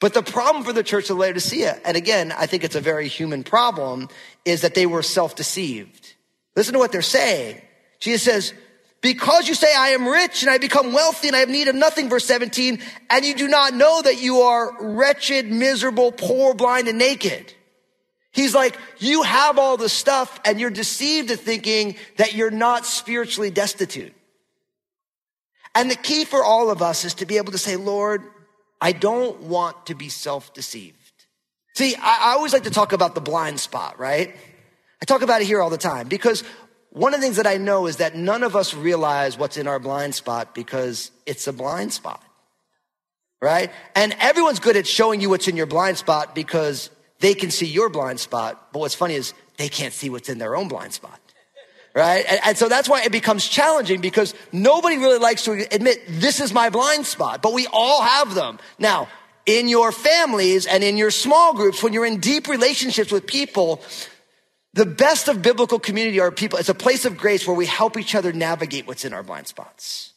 But 0.00 0.12
the 0.12 0.24
problem 0.24 0.64
for 0.64 0.72
the 0.72 0.82
church 0.82 1.08
of 1.08 1.18
Laodicea, 1.18 1.80
and 1.84 1.96
again, 1.96 2.32
I 2.36 2.46
think 2.46 2.64
it's 2.64 2.74
a 2.74 2.80
very 2.80 3.06
human 3.06 3.44
problem, 3.44 4.08
is 4.44 4.62
that 4.62 4.74
they 4.74 4.84
were 4.84 5.04
self 5.04 5.36
deceived. 5.36 6.14
Listen 6.56 6.72
to 6.72 6.80
what 6.80 6.90
they're 6.90 7.00
saying. 7.02 7.62
Jesus 8.00 8.24
says, 8.24 8.54
because 9.02 9.48
you 9.48 9.54
say, 9.54 9.74
I 9.76 9.88
am 9.88 10.06
rich 10.06 10.42
and 10.42 10.50
I 10.50 10.58
become 10.58 10.92
wealthy 10.92 11.26
and 11.26 11.36
I 11.36 11.40
have 11.40 11.48
need 11.48 11.68
of 11.68 11.74
nothing, 11.74 12.08
verse 12.08 12.24
17, 12.24 12.78
and 13.10 13.24
you 13.24 13.34
do 13.34 13.48
not 13.48 13.74
know 13.74 14.00
that 14.00 14.22
you 14.22 14.42
are 14.42 14.74
wretched, 14.80 15.50
miserable, 15.50 16.12
poor, 16.12 16.54
blind, 16.54 16.88
and 16.88 16.98
naked. 16.98 17.52
He's 18.30 18.54
like, 18.54 18.78
you 18.98 19.24
have 19.24 19.58
all 19.58 19.76
the 19.76 19.88
stuff 19.88 20.40
and 20.44 20.58
you're 20.58 20.70
deceived 20.70 21.30
into 21.30 21.42
thinking 21.42 21.96
that 22.16 22.34
you're 22.34 22.50
not 22.50 22.86
spiritually 22.86 23.50
destitute. 23.50 24.14
And 25.74 25.90
the 25.90 25.96
key 25.96 26.24
for 26.24 26.42
all 26.44 26.70
of 26.70 26.80
us 26.80 27.04
is 27.04 27.14
to 27.14 27.26
be 27.26 27.36
able 27.38 27.52
to 27.52 27.58
say, 27.58 27.76
Lord, 27.76 28.22
I 28.80 28.92
don't 28.92 29.42
want 29.42 29.86
to 29.86 29.94
be 29.94 30.08
self 30.08 30.54
deceived. 30.54 30.96
See, 31.74 31.94
I, 31.96 32.30
I 32.30 32.32
always 32.32 32.52
like 32.52 32.64
to 32.64 32.70
talk 32.70 32.92
about 32.92 33.14
the 33.14 33.20
blind 33.20 33.58
spot, 33.58 33.98
right? 33.98 34.36
I 35.00 35.04
talk 35.04 35.22
about 35.22 35.40
it 35.40 35.46
here 35.46 35.60
all 35.60 35.70
the 35.70 35.78
time 35.78 36.08
because 36.08 36.44
one 36.92 37.14
of 37.14 37.20
the 37.20 37.24
things 37.24 37.36
that 37.36 37.46
I 37.46 37.56
know 37.56 37.86
is 37.86 37.96
that 37.96 38.14
none 38.14 38.42
of 38.42 38.54
us 38.54 38.74
realize 38.74 39.38
what's 39.38 39.56
in 39.56 39.66
our 39.66 39.78
blind 39.78 40.14
spot 40.14 40.54
because 40.54 41.10
it's 41.24 41.46
a 41.46 41.52
blind 41.52 41.90
spot, 41.92 42.22
right? 43.40 43.72
And 43.96 44.14
everyone's 44.20 44.60
good 44.60 44.76
at 44.76 44.86
showing 44.86 45.22
you 45.22 45.30
what's 45.30 45.48
in 45.48 45.56
your 45.56 45.66
blind 45.66 45.96
spot 45.96 46.34
because 46.34 46.90
they 47.20 47.32
can 47.32 47.50
see 47.50 47.64
your 47.64 47.88
blind 47.88 48.20
spot. 48.20 48.72
But 48.72 48.80
what's 48.80 48.94
funny 48.94 49.14
is 49.14 49.32
they 49.56 49.70
can't 49.70 49.94
see 49.94 50.10
what's 50.10 50.28
in 50.28 50.36
their 50.36 50.54
own 50.54 50.68
blind 50.68 50.92
spot, 50.92 51.18
right? 51.94 52.26
And, 52.28 52.40
and 52.44 52.58
so 52.58 52.68
that's 52.68 52.90
why 52.90 53.04
it 53.04 53.12
becomes 53.12 53.48
challenging 53.48 54.02
because 54.02 54.34
nobody 54.52 54.98
really 54.98 55.18
likes 55.18 55.44
to 55.44 55.52
admit 55.74 56.02
this 56.06 56.40
is 56.40 56.52
my 56.52 56.68
blind 56.68 57.06
spot, 57.06 57.40
but 57.40 57.54
we 57.54 57.66
all 57.72 58.02
have 58.02 58.34
them. 58.34 58.58
Now, 58.78 59.08
in 59.46 59.66
your 59.66 59.92
families 59.92 60.66
and 60.66 60.84
in 60.84 60.98
your 60.98 61.10
small 61.10 61.54
groups, 61.54 61.82
when 61.82 61.94
you're 61.94 62.04
in 62.04 62.20
deep 62.20 62.48
relationships 62.48 63.10
with 63.10 63.26
people, 63.26 63.80
the 64.74 64.86
best 64.86 65.28
of 65.28 65.42
biblical 65.42 65.78
community 65.78 66.20
are 66.20 66.30
people, 66.30 66.58
it's 66.58 66.68
a 66.68 66.74
place 66.74 67.04
of 67.04 67.16
grace 67.16 67.46
where 67.46 67.56
we 67.56 67.66
help 67.66 67.98
each 67.98 68.14
other 68.14 68.32
navigate 68.32 68.86
what's 68.86 69.04
in 69.04 69.12
our 69.12 69.22
blind 69.22 69.46
spots. 69.46 70.12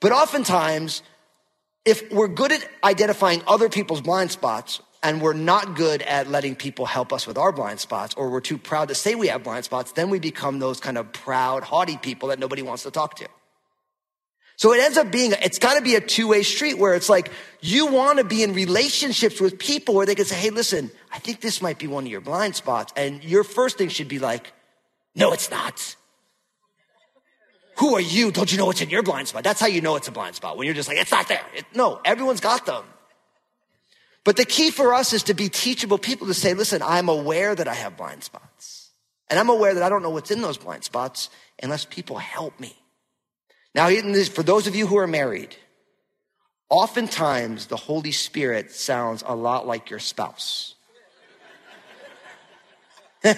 But 0.00 0.12
oftentimes, 0.12 1.02
if 1.84 2.10
we're 2.12 2.28
good 2.28 2.52
at 2.52 2.68
identifying 2.82 3.42
other 3.46 3.68
people's 3.68 4.02
blind 4.02 4.30
spots 4.30 4.80
and 5.02 5.20
we're 5.20 5.34
not 5.34 5.76
good 5.76 6.02
at 6.02 6.28
letting 6.28 6.54
people 6.54 6.86
help 6.86 7.12
us 7.12 7.26
with 7.26 7.38
our 7.38 7.52
blind 7.52 7.80
spots, 7.80 8.14
or 8.14 8.30
we're 8.30 8.40
too 8.40 8.58
proud 8.58 8.88
to 8.88 8.94
say 8.94 9.14
we 9.14 9.28
have 9.28 9.42
blind 9.42 9.64
spots, 9.64 9.92
then 9.92 10.10
we 10.10 10.18
become 10.18 10.58
those 10.58 10.80
kind 10.80 10.98
of 10.98 11.12
proud, 11.12 11.62
haughty 11.62 11.96
people 11.96 12.28
that 12.28 12.38
nobody 12.38 12.62
wants 12.62 12.82
to 12.82 12.90
talk 12.90 13.16
to. 13.16 13.28
So 14.56 14.72
it 14.72 14.80
ends 14.80 14.96
up 14.96 15.10
being, 15.10 15.32
it's 15.42 15.58
got 15.58 15.74
to 15.74 15.82
be 15.82 15.96
a 15.96 16.00
two 16.00 16.28
way 16.28 16.42
street 16.42 16.78
where 16.78 16.94
it's 16.94 17.08
like 17.08 17.30
you 17.60 17.86
want 17.86 18.18
to 18.18 18.24
be 18.24 18.42
in 18.42 18.54
relationships 18.54 19.40
with 19.40 19.58
people 19.58 19.94
where 19.94 20.06
they 20.06 20.14
can 20.14 20.24
say, 20.24 20.36
hey, 20.36 20.50
listen, 20.50 20.90
I 21.12 21.18
think 21.18 21.40
this 21.40 21.60
might 21.60 21.78
be 21.78 21.86
one 21.86 22.04
of 22.04 22.10
your 22.10 22.20
blind 22.20 22.54
spots. 22.54 22.92
And 22.96 23.24
your 23.24 23.42
first 23.42 23.78
thing 23.78 23.88
should 23.88 24.08
be 24.08 24.18
like, 24.18 24.52
no, 25.14 25.32
it's 25.32 25.50
not. 25.50 25.96
Who 27.78 27.96
are 27.96 28.00
you? 28.00 28.30
Don't 28.30 28.50
you 28.50 28.58
know 28.58 28.66
what's 28.66 28.80
in 28.80 28.90
your 28.90 29.02
blind 29.02 29.28
spot? 29.28 29.42
That's 29.42 29.60
how 29.60 29.66
you 29.66 29.80
know 29.80 29.96
it's 29.96 30.06
a 30.06 30.12
blind 30.12 30.36
spot. 30.36 30.56
When 30.56 30.66
you're 30.66 30.74
just 30.74 30.88
like, 30.88 30.98
it's 30.98 31.10
not 31.10 31.26
there. 31.26 31.44
It, 31.56 31.64
no, 31.74 32.00
everyone's 32.04 32.40
got 32.40 32.66
them. 32.66 32.84
But 34.22 34.36
the 34.36 34.44
key 34.44 34.70
for 34.70 34.94
us 34.94 35.12
is 35.12 35.24
to 35.24 35.34
be 35.34 35.48
teachable 35.48 35.98
people 35.98 36.28
to 36.28 36.34
say, 36.34 36.54
listen, 36.54 36.80
I'm 36.82 37.08
aware 37.08 37.54
that 37.54 37.66
I 37.66 37.74
have 37.74 37.96
blind 37.96 38.22
spots. 38.22 38.90
And 39.28 39.38
I'm 39.38 39.48
aware 39.48 39.74
that 39.74 39.82
I 39.82 39.88
don't 39.88 40.02
know 40.02 40.10
what's 40.10 40.30
in 40.30 40.42
those 40.42 40.58
blind 40.58 40.84
spots 40.84 41.28
unless 41.62 41.84
people 41.84 42.18
help 42.18 42.58
me. 42.60 42.76
Now, 43.74 43.88
for 44.26 44.42
those 44.42 44.66
of 44.66 44.76
you 44.76 44.86
who 44.86 44.98
are 44.98 45.06
married, 45.06 45.56
oftentimes 46.70 47.66
the 47.66 47.76
Holy 47.76 48.12
Spirit 48.12 48.70
sounds 48.70 49.24
a 49.26 49.34
lot 49.34 49.66
like 49.66 49.90
your 49.90 49.98
spouse. 49.98 50.74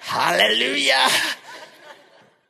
Hallelujah. 0.00 1.08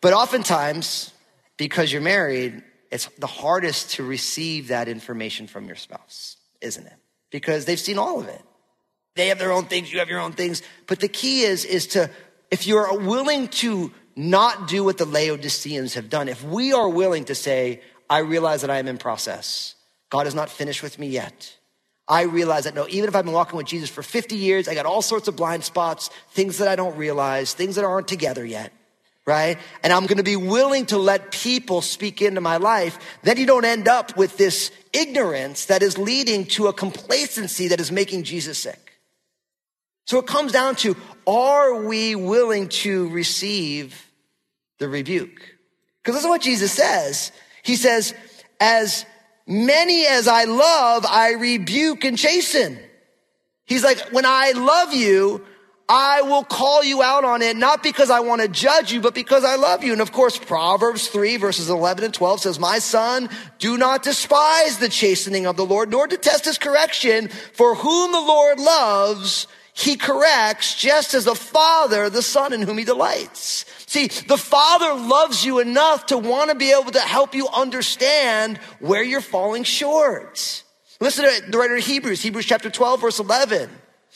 But 0.01 0.13
oftentimes, 0.13 1.13
because 1.57 1.93
you're 1.93 2.01
married, 2.01 2.63
it's 2.91 3.07
the 3.19 3.27
hardest 3.27 3.93
to 3.93 4.05
receive 4.05 4.69
that 4.69 4.89
information 4.89 5.47
from 5.47 5.67
your 5.67 5.77
spouse, 5.77 6.37
isn't 6.61 6.87
it? 6.87 6.97
Because 7.31 7.65
they've 7.65 7.81
seen 7.81 7.99
all 7.99 8.21
of 8.21 8.29
it. 8.29 8.43
They 9.17 9.29
have 9.29 9.39
their 9.39 9.53
own 9.53 9.65
things, 9.65 9.93
you 9.93 9.99
have 9.99 10.09
your 10.09 10.21
own 10.21 10.33
things. 10.33 10.63
But 10.87 11.01
the 11.01 11.09
key 11.09 11.43
is, 11.43 11.65
is 11.65 11.89
to, 11.89 12.09
if 12.51 12.67
you're 12.67 12.99
willing 12.99 13.49
to 13.49 13.93
not 14.17 14.67
do 14.67 14.83
what 14.83 14.97
the 14.97 15.05
Laodiceans 15.05 15.95
have 15.95 16.09
done, 16.09 16.29
if 16.29 16.43
we 16.43 16.73
are 16.73 16.89
willing 16.89 17.27
to 17.27 17.35
say, 17.35 17.83
I 18.09 18.19
realize 18.19 18.63
that 18.63 18.71
I 18.71 18.79
am 18.79 18.89
in 18.89 18.99
process, 18.99 19.75
God 20.11 20.27
is 20.27 20.35
not 20.35 20.49
finished 20.49 20.83
with 20.83 20.99
me 20.99 21.09
yet. 21.09 21.55
I 22.09 22.23
realize 22.23 22.65
that 22.65 22.75
no, 22.75 22.87
even 22.89 23.09
if 23.09 23.17
I've 23.17 23.25
been 23.25 23.35
walking 23.35 23.57
with 23.57 23.67
Jesus 23.67 23.91
for 23.91 24.03
50 24.03 24.37
years, 24.37 24.69
I 24.69 24.75
got 24.75 24.87
all 24.87 25.03
sorts 25.03 25.29
of 25.29 25.37
blind 25.37 25.65
spots, 25.65 26.09
things 26.31 26.59
that 26.59 26.69
I 26.69 26.77
don't 26.77 26.97
realize, 26.97 27.53
things 27.53 27.75
that 27.75 27.85
aren't 27.85 28.07
together 28.07 28.45
yet, 28.45 28.73
right? 29.27 29.59
And 29.83 29.93
I'm 29.93 30.07
going 30.07 30.19
to 30.19 30.23
be 30.23 30.37
willing 30.37 30.87
to 30.87 30.99
let 30.99 31.33
people 31.33 31.83
speak 31.83 32.23
into 32.23 32.41
my 32.41 32.59
life. 32.59 32.99
Then 33.23 33.39
you 33.39 33.47
don't 33.47 33.65
end 33.65 33.89
up 33.89 34.17
with 34.17 34.37
this 34.37 34.71
ignorance 34.93 35.67
that 35.67 35.83
is 35.83 35.99
leading 35.99 36.47
to 36.47 36.69
a 36.69 36.73
complacency 36.73 37.69
that 37.69 37.81
is 37.81 37.91
making 37.91 38.23
Jesus 38.23 38.59
sick. 38.59 39.01
So 40.07 40.21
it 40.21 40.29
comes 40.29 40.53
down 40.53 40.77
to, 40.77 40.97
are 41.27 41.83
we 41.85 42.15
willing 42.15 42.69
to 42.69 43.09
receive 43.09 44.06
the 44.79 44.89
rebuke? 44.89 45.57
Because 46.03 46.17
this 46.17 46.25
is 46.25 46.29
what 46.29 46.43
Jesus 46.43 46.73
says. 46.73 47.33
He 47.63 47.77
says, 47.77 48.15
as 48.61 49.05
many 49.47 50.07
as 50.07 50.29
I 50.29 50.45
love, 50.45 51.05
I 51.05 51.33
rebuke 51.33 52.05
and 52.05 52.17
chasten. 52.17 52.79
He's 53.65 53.83
like, 53.83 54.13
when 54.13 54.25
I 54.25 54.53
love 54.53 54.95
you, 54.95 55.45
I 55.89 56.23
will 56.23 56.43
call 56.43 56.83
you 56.83 57.03
out 57.03 57.25
on 57.25 57.43
it, 57.43 57.57
not 57.57 57.83
because 57.83 58.11
I 58.11 58.21
want 58.21 58.43
to 58.43 58.49
judge 58.49 58.93
you, 58.93 59.01
but 59.01 59.15
because 59.15 59.45
I 59.45 59.55
love 59.55 59.85
you. 59.85 59.93
And 59.93 60.01
of 60.01 60.11
course, 60.11 60.37
Proverbs 60.37 61.09
3 61.09 61.37
verses 61.37 61.71
11 61.71 62.05
and 62.05 62.15
12 62.15 62.41
says, 62.41 62.59
my 62.59 62.81
son, 62.81 63.29
do 63.59 63.77
not 63.77 64.03
despise 64.03 64.79
the 64.79 64.89
chastening 64.89 65.47
of 65.47 65.57
the 65.57 65.67
Lord, 65.67 65.91
nor 65.91 66.09
detest 66.09 66.45
his 66.45 66.59
correction, 66.59 67.29
for 67.29 67.77
whom 67.77 68.11
the 68.11 68.21
Lord 68.21 68.59
loves, 68.59 69.47
he 69.75 69.97
corrects 69.97 70.75
just 70.75 71.15
as 71.15 71.27
a 71.27 71.35
father, 71.35 72.09
the 72.09 72.23
son 72.23 72.53
in 72.53 72.63
whom 72.63 72.79
he 72.79 72.85
delights. 72.85 73.66
See, 73.87 74.09
the 74.09 74.37
father 74.37 74.95
loves 74.95 75.45
you 75.45 75.61
enough 75.61 76.07
to 76.07 76.19
want 76.19 76.51
to 76.51 76.57
be 76.57 76.73
able 76.73 76.91
to 76.91 77.01
help 77.01 77.35
you 77.35 77.49
understand 77.49 78.59
where 78.81 79.03
you're 79.03 79.21
falling 79.21 79.63
short. 79.63 80.65
Listen 81.01 81.25
to 81.25 81.51
the 81.51 81.59
writer 81.59 81.77
of 81.77 81.85
Hebrews, 81.85 82.23
Hebrews 82.23 82.47
chapter 82.47 82.71
12, 82.71 83.01
verse 83.01 83.19
11 83.21 83.71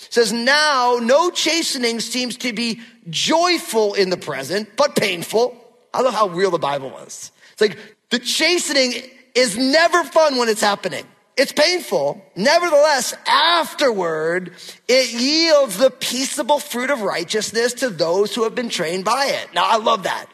says, 0.09 0.33
now 0.33 0.99
no 1.01 1.31
chastening 1.31 2.01
seems 2.01 2.37
to 2.39 2.53
be 2.53 2.81
joyful 3.11 3.95
in 3.95 4.11
the 4.11 4.17
present, 4.17 4.69
but 4.77 4.97
painful. 4.97 5.55
I 5.93 6.01
love 6.01 6.15
how 6.15 6.29
real 6.29 6.51
the 6.51 6.59
Bible 6.59 6.97
is. 7.01 7.33
It's 7.53 7.61
like 7.61 7.79
the 8.11 8.19
chastening 8.19 8.95
is 9.35 9.57
never 9.57 10.03
fun 10.05 10.39
when 10.39 10.49
it's 10.49 10.63
happening. 10.63 11.05
It's 11.37 11.53
painful. 11.53 12.23
Nevertheless, 12.37 13.15
afterward, 13.27 14.53
it 14.89 15.13
yields 15.13 15.79
the 15.79 15.91
peaceable 15.91 16.59
fruit 16.59 16.91
of 16.91 17.01
righteousness 17.03 17.75
to 17.75 17.89
those 17.89 18.35
who 18.35 18.45
have 18.45 18.55
been 18.55 18.69
trained 18.69 19.05
by 19.05 19.27
it. 19.27 19.55
Now, 19.55 19.65
I 19.65 19.77
love 19.77 20.03
that. 20.03 20.27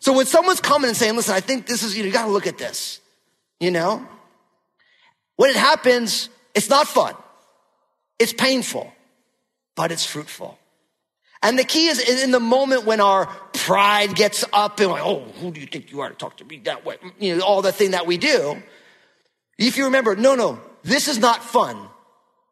So 0.00 0.12
when 0.12 0.26
someone's 0.26 0.60
coming 0.60 0.88
and 0.88 0.96
saying, 0.96 1.16
listen, 1.16 1.34
I 1.34 1.40
think 1.40 1.66
this 1.66 1.82
is, 1.82 1.96
you, 1.96 2.02
know, 2.02 2.06
you 2.06 2.12
gotta 2.12 2.30
look 2.30 2.46
at 2.46 2.58
this, 2.58 3.00
you 3.60 3.70
know? 3.70 4.06
When 5.36 5.50
it 5.50 5.56
happens, 5.56 6.28
it's 6.54 6.68
not 6.68 6.88
fun. 6.88 7.14
It's 8.18 8.32
painful, 8.32 8.92
but 9.76 9.92
it's 9.92 10.04
fruitful. 10.04 10.58
And 11.42 11.56
the 11.56 11.64
key 11.64 11.86
is 11.86 12.00
in 12.00 12.32
the 12.32 12.40
moment 12.40 12.84
when 12.84 13.00
our 13.00 13.26
pride 13.52 14.16
gets 14.16 14.44
up 14.52 14.80
and 14.80 14.90
like, 14.90 15.04
oh, 15.04 15.20
who 15.40 15.52
do 15.52 15.60
you 15.60 15.66
think 15.66 15.92
you 15.92 16.00
are 16.00 16.08
to 16.08 16.14
talk 16.16 16.38
to 16.38 16.44
me 16.44 16.58
that 16.64 16.84
way? 16.84 16.96
You 17.20 17.36
know, 17.36 17.44
all 17.44 17.62
the 17.62 17.70
thing 17.70 17.92
that 17.92 18.06
we 18.06 18.16
do. 18.16 18.60
If 19.58 19.76
you 19.76 19.86
remember, 19.86 20.14
no, 20.14 20.34
no, 20.34 20.60
this 20.82 21.08
is 21.08 21.18
not 21.18 21.42
fun, 21.42 21.76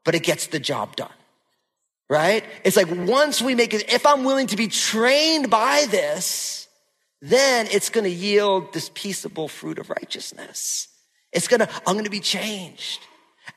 but 0.05 0.15
it 0.15 0.23
gets 0.23 0.49
the 0.49 0.59
job 0.59 0.97
done. 0.97 1.09
Right? 2.09 2.45
It's 2.65 2.77
like 2.77 2.89
once 2.91 3.43
we 3.43 3.55
make 3.55 3.75
it, 3.75 3.93
if 3.93 4.07
I'm 4.07 4.25
willing 4.25 4.47
to 4.49 4.57
be 4.57 4.69
trained 4.69 5.51
by 5.51 5.87
this, 5.91 6.69
then 7.21 7.67
it's 7.71 7.91
going 7.91 8.05
to 8.05 8.11
yield 8.11 8.73
this 8.73 8.91
peaceable 8.95 9.49
fruit 9.49 9.79
of 9.79 9.91
righteousness. 9.91 10.89
It's 11.33 11.49
going 11.49 11.61
to, 11.61 11.69
I'm 11.87 11.95
going 11.95 12.05
to 12.05 12.11
be 12.11 12.21
changed. 12.21 13.01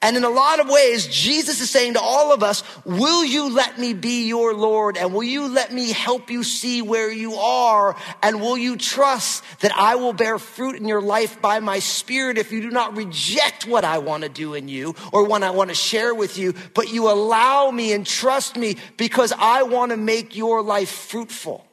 And 0.01 0.15
in 0.15 0.23
a 0.23 0.29
lot 0.29 0.61
of 0.61 0.69
ways, 0.69 1.07
Jesus 1.07 1.59
is 1.59 1.69
saying 1.69 1.95
to 1.95 1.99
all 1.99 2.31
of 2.31 2.41
us, 2.41 2.63
will 2.85 3.25
you 3.25 3.53
let 3.53 3.77
me 3.77 3.93
be 3.93 4.27
your 4.27 4.53
Lord? 4.53 4.95
And 4.95 5.13
will 5.13 5.23
you 5.23 5.47
let 5.47 5.73
me 5.73 5.91
help 5.91 6.31
you 6.31 6.43
see 6.43 6.81
where 6.81 7.11
you 7.11 7.35
are? 7.35 7.97
And 8.23 8.39
will 8.39 8.57
you 8.57 8.77
trust 8.77 9.43
that 9.59 9.73
I 9.75 9.95
will 9.95 10.13
bear 10.13 10.39
fruit 10.39 10.75
in 10.75 10.87
your 10.87 11.01
life 11.01 11.41
by 11.41 11.59
my 11.59 11.79
spirit 11.79 12.37
if 12.37 12.51
you 12.51 12.61
do 12.61 12.71
not 12.71 12.95
reject 12.95 13.67
what 13.67 13.83
I 13.83 13.97
want 13.97 14.23
to 14.23 14.29
do 14.29 14.53
in 14.53 14.69
you 14.69 14.95
or 15.11 15.25
what 15.25 15.43
I 15.43 15.51
want 15.51 15.69
to 15.69 15.75
share 15.75 16.15
with 16.15 16.37
you, 16.37 16.53
but 16.73 16.93
you 16.93 17.09
allow 17.09 17.69
me 17.69 17.91
and 17.91 18.05
trust 18.05 18.55
me 18.55 18.77
because 18.95 19.33
I 19.37 19.63
want 19.63 19.91
to 19.91 19.97
make 19.97 20.35
your 20.35 20.61
life 20.61 20.89
fruitful. 20.89 21.68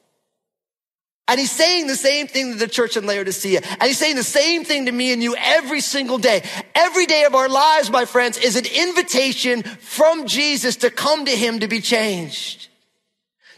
And 1.29 1.41
he's 1.41 1.51
saying 1.51 1.89
the 1.89 1.97
same 1.97 2.29
thing 2.29 2.53
to 2.53 2.59
the 2.59 2.69
church 2.69 2.97
in 2.97 3.05
Laodicea. 3.05 3.61
And 3.62 3.83
he's 3.83 3.99
saying 3.99 4.15
the 4.15 4.23
same 4.23 4.65
thing 4.65 4.87
to 4.87 4.93
me 4.93 5.12
and 5.12 5.21
you 5.21 5.35
every 5.37 5.81
single 5.81 6.19
day. 6.19 6.43
Every 6.75 7.07
day 7.07 7.25
of 7.25 7.35
our 7.35 7.49
lives, 7.49 7.91
my 7.91 8.05
friends, 8.05 8.39
is 8.39 8.55
an 8.55 8.65
invitation 8.65 9.65
from 9.65 10.27
Jesus 10.27 10.77
to 10.77 10.91
come 10.91 11.25
to 11.25 11.33
him 11.33 11.61
to 11.61 11.69
be 11.69 11.81
changed. 11.81 12.69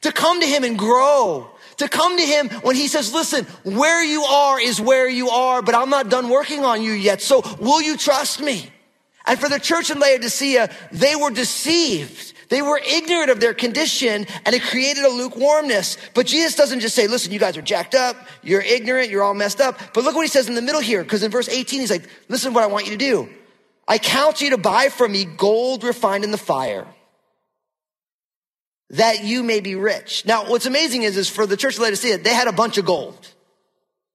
To 0.01 0.13
come 0.13 0.41
to 0.41 0.47
him 0.47 0.65
and 0.65 0.79
grow. 0.79 1.51
To 1.77 1.89
come 1.89 2.17
to 2.17 2.25
him 2.25 2.49
when 2.63 2.75
he 2.75 2.89
says, 2.89 3.13
listen, 3.13 3.45
where 3.65 4.03
you 4.03 4.23
are 4.23 4.59
is 4.59 4.81
where 4.81 5.09
you 5.09 5.29
are, 5.29 5.61
but 5.61 5.75
I'm 5.75 5.91
not 5.91 6.09
done 6.09 6.31
working 6.31 6.65
on 6.65 6.83
you 6.83 6.93
yet. 6.93 7.21
So 7.21 7.43
will 7.61 7.83
you 7.83 7.99
trust 7.99 8.41
me? 8.41 8.71
And 9.27 9.39
for 9.39 9.51
the 9.51 9.61
church 9.61 9.91
in 9.91 9.99
Laodicea, 9.99 10.75
they 10.91 11.17
were 11.17 11.31
deceived. 11.31 12.33
They 12.49 12.63
were 12.63 12.81
ignorant 12.85 13.31
of 13.31 13.41
their 13.41 13.53
condition 13.53 14.27
and 14.45 14.55
it 14.55 14.63
created 14.63 15.05
a 15.05 15.09
lukewarmness. 15.09 15.99
But 16.15 16.27
Jesus 16.27 16.55
doesn't 16.57 16.81
just 16.81 16.95
say, 16.95 17.07
listen, 17.07 17.33
you 17.33 17.39
guys 17.39 17.57
are 17.57 17.63
jacked 17.63 17.95
up. 17.95 18.17
You're 18.43 18.63
ignorant. 18.63 19.11
You're 19.11 19.23
all 19.23 19.35
messed 19.35 19.61
up. 19.61 19.79
But 19.93 20.05
look 20.05 20.15
what 20.15 20.23
he 20.23 20.29
says 20.29 20.49
in 20.49 20.55
the 20.55 20.63
middle 20.63 20.81
here. 20.81 21.05
Cause 21.05 21.23
in 21.23 21.31
verse 21.31 21.49
18, 21.49 21.81
he's 21.81 21.91
like, 21.91 22.09
listen 22.29 22.55
what 22.55 22.65
I 22.65 22.69
want 22.69 22.87
you 22.87 22.93
to 22.93 22.99
do. 22.99 23.29
I 23.87 23.99
count 23.99 24.41
you 24.41 24.51
to 24.51 24.59
buy 24.59 24.89
from 24.89 25.13
me 25.13 25.25
gold 25.25 25.85
refined 25.85 26.25
in 26.25 26.31
the 26.31 26.39
fire 26.39 26.87
that 28.91 29.25
you 29.25 29.43
may 29.43 29.61
be 29.61 29.75
rich. 29.75 30.25
Now, 30.25 30.49
what's 30.49 30.65
amazing 30.65 31.03
is, 31.03 31.17
is 31.19 31.29
for 31.29 31.47
the 31.47 31.57
church 31.57 31.75
of 31.75 31.81
Laodicea, 31.81 32.19
they 32.19 32.33
had 32.33 32.49
a 32.49 32.53
bunch 32.53 32.79
of 32.79 32.87
gold. 32.87 33.35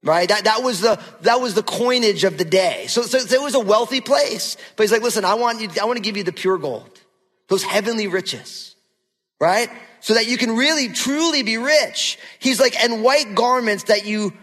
Right? 0.03 0.27
That, 0.27 0.45
that 0.45 0.63
was 0.63 0.81
the, 0.81 0.99
that 1.21 1.39
was 1.39 1.53
the 1.53 1.63
coinage 1.63 2.23
of 2.23 2.37
the 2.37 2.43
day. 2.43 2.87
So, 2.87 3.03
so 3.03 3.17
it 3.19 3.41
was 3.41 3.55
a 3.55 3.59
wealthy 3.59 4.01
place. 4.01 4.57
But 4.75 4.83
he's 4.83 4.91
like, 4.91 5.01
listen, 5.01 5.23
I 5.23 5.35
want 5.35 5.61
you, 5.61 5.69
I 5.81 5.85
want 5.85 5.97
to 5.97 6.01
give 6.01 6.17
you 6.17 6.23
the 6.23 6.33
pure 6.33 6.57
gold 6.57 6.92
those 7.47 7.63
heavenly 7.63 8.07
riches, 8.07 8.75
right? 9.39 9.69
So 9.99 10.15
that 10.15 10.27
you 10.27 10.37
can 10.37 10.55
really, 10.55 10.89
truly 10.89 11.43
be 11.43 11.57
rich. 11.57 12.17
He's 12.39 12.59
like, 12.59 12.81
and 12.83 13.03
white 13.03 13.35
garments 13.35 13.83
that 13.85 14.05
you 14.05 14.33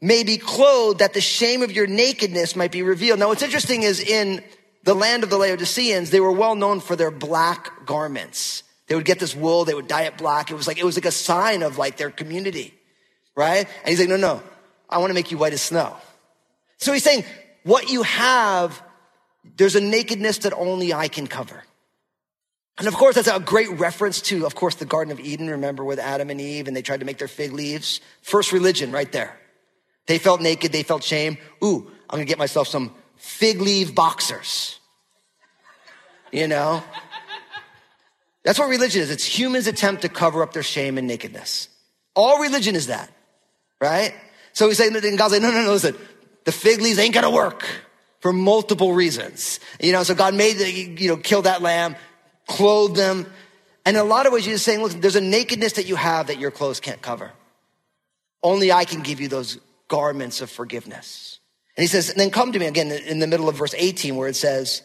may 0.00 0.22
be 0.22 0.38
clothed, 0.38 1.00
that 1.00 1.12
the 1.12 1.20
shame 1.20 1.62
of 1.62 1.72
your 1.72 1.86
nakedness 1.86 2.54
might 2.54 2.72
be 2.72 2.82
revealed. 2.82 3.18
Now, 3.18 3.28
what's 3.28 3.42
interesting 3.42 3.82
is 3.82 4.00
in 4.00 4.44
the 4.84 4.94
land 4.94 5.24
of 5.24 5.30
the 5.30 5.36
Laodiceans, 5.36 6.10
they 6.10 6.20
were 6.20 6.32
well 6.32 6.54
known 6.54 6.80
for 6.80 6.94
their 6.96 7.10
black 7.10 7.84
garments. 7.84 8.62
They 8.86 8.94
would 8.94 9.04
get 9.04 9.18
this 9.18 9.34
wool, 9.34 9.64
they 9.64 9.74
would 9.74 9.88
dye 9.88 10.04
it 10.04 10.16
black. 10.16 10.50
It 10.50 10.54
was 10.54 10.66
like, 10.66 10.78
it 10.78 10.84
was 10.84 10.96
like 10.96 11.04
a 11.04 11.10
sign 11.10 11.62
of 11.62 11.78
like 11.78 11.96
their 11.96 12.10
community, 12.10 12.74
right? 13.36 13.68
And 13.80 13.88
he's 13.88 14.00
like, 14.00 14.08
no, 14.08 14.16
no, 14.16 14.42
I 14.88 14.98
want 14.98 15.10
to 15.10 15.14
make 15.14 15.30
you 15.30 15.36
white 15.36 15.52
as 15.52 15.62
snow. 15.62 15.96
So 16.78 16.92
he's 16.92 17.02
saying, 17.02 17.24
what 17.64 17.90
you 17.90 18.02
have, 18.04 18.82
there's 19.56 19.74
a 19.74 19.80
nakedness 19.80 20.38
that 20.38 20.52
only 20.54 20.94
I 20.94 21.08
can 21.08 21.26
cover. 21.26 21.64
And 22.78 22.86
of 22.86 22.94
course, 22.94 23.16
that's 23.16 23.28
a 23.28 23.40
great 23.40 23.70
reference 23.78 24.20
to, 24.22 24.46
of 24.46 24.54
course, 24.54 24.76
the 24.76 24.84
Garden 24.84 25.12
of 25.12 25.18
Eden. 25.18 25.50
Remember 25.50 25.84
with 25.84 25.98
Adam 25.98 26.30
and 26.30 26.40
Eve 26.40 26.68
and 26.68 26.76
they 26.76 26.82
tried 26.82 27.00
to 27.00 27.06
make 27.06 27.18
their 27.18 27.28
fig 27.28 27.52
leaves? 27.52 28.00
First 28.22 28.52
religion 28.52 28.92
right 28.92 29.10
there. 29.10 29.36
They 30.06 30.18
felt 30.18 30.40
naked. 30.40 30.70
They 30.72 30.84
felt 30.84 31.02
shame. 31.02 31.38
Ooh, 31.62 31.90
I'm 32.08 32.16
going 32.16 32.26
to 32.26 32.30
get 32.30 32.38
myself 32.38 32.68
some 32.68 32.94
fig 33.16 33.60
leaf 33.60 33.94
boxers. 33.94 34.78
You 36.30 36.46
know? 36.46 36.82
That's 38.44 38.58
what 38.58 38.68
religion 38.68 39.02
is. 39.02 39.10
It's 39.10 39.24
humans' 39.24 39.66
attempt 39.66 40.02
to 40.02 40.08
cover 40.08 40.42
up 40.42 40.52
their 40.52 40.62
shame 40.62 40.98
and 40.98 41.06
nakedness. 41.06 41.68
All 42.14 42.40
religion 42.40 42.76
is 42.76 42.86
that, 42.86 43.12
right? 43.80 44.14
So 44.52 44.68
he's 44.68 44.78
saying, 44.78 44.96
and 44.96 45.18
God's 45.18 45.34
like, 45.34 45.42
no, 45.42 45.50
no, 45.50 45.62
no, 45.62 45.72
listen, 45.72 45.96
the 46.44 46.52
fig 46.52 46.80
leaves 46.80 46.98
ain't 46.98 47.14
gonna 47.14 47.30
work 47.30 47.64
for 48.20 48.32
multiple 48.32 48.92
reasons. 48.92 49.60
You 49.80 49.92
know, 49.92 50.02
so 50.02 50.14
God 50.14 50.34
made 50.34 50.54
the, 50.54 50.70
you 50.70 51.08
know, 51.08 51.16
kill 51.16 51.42
that 51.42 51.62
lamb, 51.62 51.94
clothe 52.48 52.96
them. 52.96 53.26
And 53.86 53.96
in 53.96 54.02
a 54.02 54.04
lot 54.04 54.26
of 54.26 54.32
ways, 54.32 54.44
Jesus 54.44 54.60
is 54.60 54.64
saying, 54.64 54.82
look, 54.82 54.92
there's 54.92 55.16
a 55.16 55.20
nakedness 55.20 55.74
that 55.74 55.86
you 55.86 55.94
have 55.94 56.26
that 56.26 56.38
your 56.38 56.50
clothes 56.50 56.80
can't 56.80 57.00
cover. 57.00 57.30
Only 58.42 58.72
I 58.72 58.84
can 58.84 59.02
give 59.02 59.20
you 59.20 59.28
those 59.28 59.58
garments 59.86 60.40
of 60.40 60.50
forgiveness. 60.50 61.38
And 61.76 61.82
he 61.82 61.86
says, 61.86 62.10
and 62.10 62.18
then 62.18 62.30
come 62.30 62.52
to 62.52 62.58
me 62.58 62.66
again 62.66 62.90
in 62.90 63.20
the 63.20 63.26
middle 63.26 63.48
of 63.48 63.54
verse 63.54 63.74
18 63.76 64.16
where 64.16 64.28
it 64.28 64.36
says, 64.36 64.82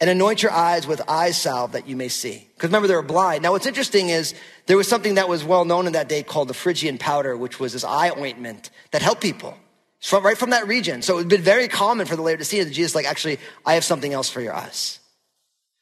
and 0.00 0.10
anoint 0.10 0.42
your 0.42 0.50
eyes 0.50 0.84
with 0.84 1.00
eye 1.08 1.30
salve 1.30 1.72
that 1.72 1.86
you 1.86 1.94
may 1.94 2.08
see. 2.08 2.48
Because 2.54 2.70
remember, 2.70 2.88
they 2.88 2.96
were 2.96 3.02
blind. 3.02 3.44
Now, 3.44 3.52
what's 3.52 3.66
interesting 3.66 4.08
is 4.08 4.34
there 4.66 4.76
was 4.76 4.88
something 4.88 5.14
that 5.14 5.28
was 5.28 5.44
well 5.44 5.64
known 5.64 5.86
in 5.86 5.92
that 5.92 6.08
day 6.08 6.24
called 6.24 6.48
the 6.48 6.54
Phrygian 6.54 6.98
powder, 6.98 7.36
which 7.36 7.60
was 7.60 7.72
this 7.72 7.84
eye 7.84 8.10
ointment 8.10 8.70
that 8.90 9.00
helped 9.00 9.22
people. 9.22 9.56
It's 9.98 10.08
from, 10.08 10.24
right 10.24 10.36
from 10.36 10.50
that 10.50 10.66
region. 10.66 11.02
So 11.02 11.18
it 11.18 11.20
had 11.20 11.28
been 11.28 11.42
very 11.42 11.68
common 11.68 12.06
for 12.06 12.16
the 12.16 12.22
Laodiceans 12.22 12.66
that 12.66 12.74
Jesus, 12.74 12.96
like, 12.96 13.06
actually, 13.06 13.38
I 13.64 13.74
have 13.74 13.84
something 13.84 14.12
else 14.12 14.28
for 14.28 14.40
your 14.40 14.54
eyes. 14.54 14.98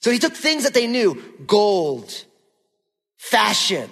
So 0.01 0.11
he 0.11 0.19
took 0.19 0.35
things 0.35 0.65
that 0.65 0.75
they 0.75 0.87
knew 0.87 1.23
gold, 1.47 2.25
fashion, 3.17 3.91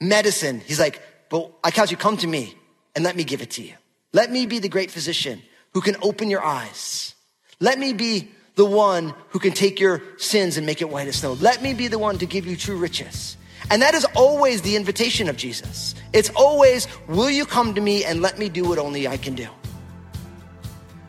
medicine. 0.00 0.60
He's 0.64 0.80
like, 0.80 1.02
but 1.28 1.50
I 1.64 1.70
count 1.70 1.90
you 1.90 1.96
come 1.96 2.16
to 2.18 2.26
me 2.26 2.54
and 2.94 3.04
let 3.04 3.16
me 3.16 3.24
give 3.24 3.42
it 3.42 3.50
to 3.52 3.62
you. 3.62 3.74
Let 4.12 4.30
me 4.30 4.46
be 4.46 4.60
the 4.60 4.68
great 4.68 4.90
physician 4.90 5.42
who 5.74 5.80
can 5.80 5.96
open 6.00 6.30
your 6.30 6.44
eyes. 6.44 7.14
Let 7.60 7.78
me 7.78 7.92
be 7.92 8.30
the 8.54 8.64
one 8.64 9.14
who 9.30 9.38
can 9.38 9.52
take 9.52 9.80
your 9.80 10.02
sins 10.16 10.56
and 10.56 10.64
make 10.64 10.80
it 10.80 10.88
white 10.88 11.08
as 11.08 11.16
snow. 11.16 11.34
Let 11.34 11.60
me 11.60 11.74
be 11.74 11.88
the 11.88 11.98
one 11.98 12.18
to 12.18 12.26
give 12.26 12.46
you 12.46 12.56
true 12.56 12.76
riches. 12.76 13.36
And 13.70 13.82
that 13.82 13.94
is 13.94 14.06
always 14.14 14.62
the 14.62 14.76
invitation 14.76 15.28
of 15.28 15.36
Jesus. 15.36 15.94
It's 16.12 16.30
always, 16.30 16.86
will 17.08 17.30
you 17.30 17.44
come 17.44 17.74
to 17.74 17.80
me 17.80 18.04
and 18.04 18.22
let 18.22 18.38
me 18.38 18.48
do 18.48 18.64
what 18.64 18.78
only 18.78 19.08
I 19.08 19.16
can 19.16 19.34
do? 19.34 19.48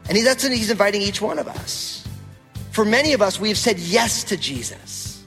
And 0.10 0.18
he, 0.18 0.24
that's 0.24 0.46
he's 0.46 0.72
inviting 0.72 1.02
each 1.02 1.22
one 1.22 1.38
of 1.38 1.48
us. 1.48 2.07
For 2.78 2.86
many 2.86 3.14
of 3.14 3.24
us, 3.24 3.40
we've 3.40 3.58
said 3.58 3.80
yes 3.80 4.24
to 4.26 4.38
Jesus, 4.38 5.24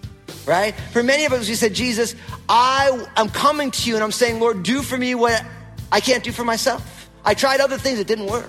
right? 0.47 0.73
For 0.93 1.03
many 1.03 1.25
of 1.25 1.33
us, 1.33 1.49
we 1.49 1.57
said, 1.57 1.75
Jesus, 1.75 2.15
I 2.49 3.05
am 3.17 3.29
coming 3.29 3.73
to 3.73 3.89
you 3.89 3.97
and 3.97 4.05
I'm 4.05 4.13
saying, 4.13 4.39
Lord, 4.39 4.63
do 4.63 4.83
for 4.83 4.97
me 4.97 5.17
what 5.17 5.45
I 5.91 5.99
can't 5.99 6.23
do 6.23 6.31
for 6.31 6.45
myself. 6.45 7.11
I 7.25 7.35
tried 7.35 7.59
other 7.59 7.77
things, 7.77 7.99
it 7.99 8.07
didn't 8.07 8.27
work. 8.27 8.49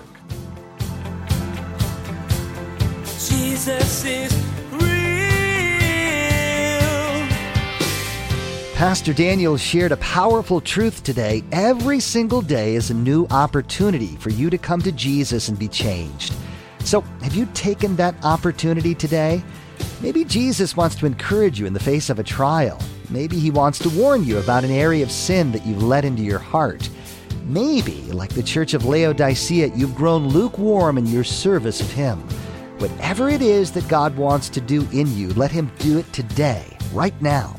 Jesus 3.18 4.04
is 4.04 4.32
real. 4.70 4.80
Pastor 8.76 9.12
Daniel 9.12 9.56
shared 9.56 9.90
a 9.90 9.96
powerful 9.96 10.60
truth 10.60 11.02
today. 11.02 11.42
Every 11.50 11.98
single 11.98 12.40
day 12.40 12.76
is 12.76 12.90
a 12.90 12.94
new 12.94 13.26
opportunity 13.32 14.14
for 14.18 14.30
you 14.30 14.48
to 14.48 14.58
come 14.58 14.80
to 14.82 14.92
Jesus 14.92 15.48
and 15.48 15.58
be 15.58 15.66
changed. 15.66 16.32
So, 16.84 17.00
have 17.22 17.34
you 17.34 17.46
taken 17.54 17.96
that 17.96 18.14
opportunity 18.24 18.94
today? 18.94 19.42
Maybe 20.00 20.24
Jesus 20.24 20.76
wants 20.76 20.96
to 20.96 21.06
encourage 21.06 21.58
you 21.58 21.66
in 21.66 21.72
the 21.72 21.80
face 21.80 22.10
of 22.10 22.18
a 22.18 22.24
trial. 22.24 22.80
Maybe 23.08 23.38
he 23.38 23.50
wants 23.50 23.78
to 23.80 23.90
warn 23.90 24.24
you 24.24 24.38
about 24.38 24.64
an 24.64 24.70
area 24.70 25.02
of 25.04 25.12
sin 25.12 25.52
that 25.52 25.64
you've 25.64 25.82
let 25.82 26.04
into 26.04 26.22
your 26.22 26.38
heart. 26.38 26.88
Maybe, 27.44 28.00
like 28.12 28.34
the 28.34 28.42
church 28.42 28.74
of 28.74 28.84
Laodicea, 28.84 29.72
you've 29.74 29.94
grown 29.94 30.28
lukewarm 30.28 30.98
in 30.98 31.06
your 31.06 31.24
service 31.24 31.80
of 31.80 31.90
him. 31.92 32.18
Whatever 32.78 33.28
it 33.28 33.42
is 33.42 33.70
that 33.72 33.86
God 33.88 34.16
wants 34.16 34.48
to 34.50 34.60
do 34.60 34.88
in 34.92 35.16
you, 35.16 35.32
let 35.34 35.50
him 35.50 35.70
do 35.78 35.98
it 35.98 36.12
today, 36.12 36.64
right 36.92 37.14
now. 37.22 37.54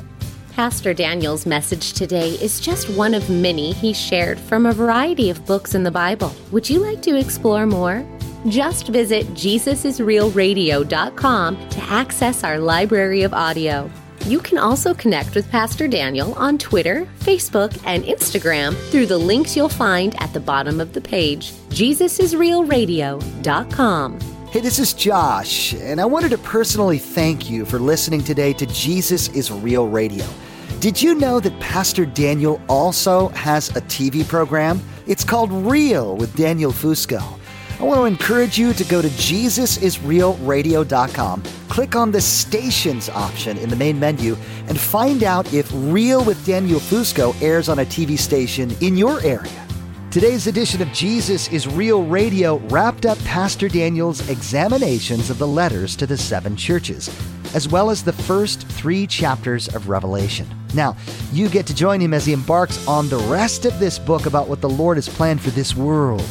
Pastor 0.53 0.93
Daniel's 0.93 1.45
message 1.45 1.93
today 1.93 2.31
is 2.36 2.59
just 2.59 2.89
one 2.91 3.13
of 3.13 3.29
many 3.29 3.71
he 3.73 3.93
shared 3.93 4.39
from 4.39 4.65
a 4.65 4.73
variety 4.73 5.29
of 5.29 5.45
books 5.45 5.75
in 5.75 5.83
the 5.83 5.91
Bible. 5.91 6.33
Would 6.51 6.69
you 6.69 6.79
like 6.79 7.01
to 7.03 7.17
explore 7.17 7.65
more? 7.65 8.05
Just 8.47 8.89
visit 8.89 9.25
JesusIsRealRadio.com 9.34 11.69
to 11.69 11.84
access 11.84 12.43
our 12.43 12.60
library 12.60 13.23
of 13.23 13.34
audio. 13.34 13.89
You 14.25 14.39
can 14.39 14.58
also 14.58 14.93
connect 14.93 15.36
with 15.36 15.51
Pastor 15.51 15.86
Daniel 15.88 16.34
on 16.36 16.58
Twitter, 16.58 17.06
Facebook, 17.19 17.77
and 17.86 18.06
Instagram 18.06 18.73
through 18.89 19.08
the 19.08 19.17
links 19.17 19.53
you'll 19.56 19.69
find 19.69 20.15
at 20.21 20.32
the 20.34 20.39
bottom 20.39 20.79
of 20.79 20.93
the 20.93 21.01
page, 21.01 21.51
JesusIsRealRadio.com. 21.71 24.19
Hey, 24.49 24.60
this 24.60 24.77
is 24.77 24.93
Josh, 24.93 25.73
and 25.73 25.99
I 25.99 26.06
wanted 26.06 26.29
to 26.29 26.38
personally 26.38 26.99
thank 26.99 27.49
you 27.49 27.65
for 27.65 27.79
listening 27.79 28.23
today 28.23 28.53
to 28.53 28.67
Jesus 28.67 29.29
is 29.29 29.51
Real 29.51 29.89
Radio. 29.89 30.27
Did 30.79 31.01
you 31.01 31.15
know 31.15 31.39
that 31.39 31.60
Pastor 31.60 32.06
Daniel 32.06 32.62
also 32.69 33.29
has 33.29 33.69
a 33.69 33.82
TV 33.82 34.23
program? 34.27 34.79
It's 35.08 35.23
called 35.23 35.51
Real 35.51 36.15
with 36.15 36.36
Daniel 36.36 36.71
Fusco. 36.71 37.39
I 37.84 37.86
want 37.86 38.00
to 38.00 38.06
encourage 38.06 38.58
you 38.58 38.72
to 38.72 38.84
go 38.86 39.02
to 39.02 39.10
JesusIsRealRadio.com, 39.10 41.43
click 41.67 41.98
on 41.98 42.12
the 42.12 42.22
stations 42.22 43.10
option 43.10 43.58
in 43.58 43.67
the 43.67 43.76
main 43.76 44.00
menu, 44.00 44.38
and 44.69 44.80
find 44.80 45.22
out 45.22 45.54
if 45.54 45.69
Real 45.74 46.24
with 46.24 46.46
Daniel 46.46 46.80
Fusco 46.80 47.36
airs 47.41 47.67
on 47.67 47.80
a 47.80 47.86
TV 47.86 48.17
station 48.17 48.72
in 48.80 48.96
your 48.96 49.19
area. 49.19 49.67
Today's 50.12 50.48
edition 50.48 50.82
of 50.82 50.93
Jesus 50.93 51.50
is 51.50 51.67
Real 51.67 52.06
Radio 52.06 52.60
wrapped 52.69 53.06
up 53.06 53.22
Pastor 53.26 53.67
Daniel's 53.67 54.30
examinations 54.30 55.30
of 55.30 55.38
the 55.38 55.46
letters 55.46 55.98
to 55.98 56.08
the 56.08 56.15
seven 56.15 56.56
churches, 56.56 57.10
as 57.54 57.67
well 57.67 57.89
as 57.89 58.02
the 58.02 58.13
first 58.13 58.65
three 58.65 59.06
chapters 59.06 59.67
of 59.76 59.89
Revelation. 59.89 60.48
Now, 60.74 60.96
you 61.34 61.50
get 61.50 61.67
to 61.67 61.76
join 61.76 62.00
him 62.00 62.13
as 62.13 62.26
he 62.26 62.32
embarks 62.32 62.88
on 62.88 63.10
the 63.10 63.17
rest 63.17 63.65
of 63.65 63.78
this 63.78 64.00
book 64.00 64.26
about 64.26 64.48
what 64.48 64.62
the 64.62 64.69
Lord 64.69 64.96
has 64.96 65.10
planned 65.10 65.41
for 65.41 65.50
this 65.50 65.76
world. 65.76 66.24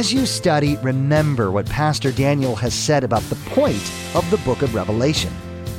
As 0.00 0.14
you 0.14 0.24
study, 0.24 0.78
remember 0.78 1.50
what 1.50 1.66
Pastor 1.66 2.10
Daniel 2.10 2.56
has 2.56 2.72
said 2.72 3.04
about 3.04 3.20
the 3.24 3.34
point 3.50 3.92
of 4.14 4.26
the 4.30 4.38
book 4.46 4.62
of 4.62 4.74
Revelation. 4.74 5.30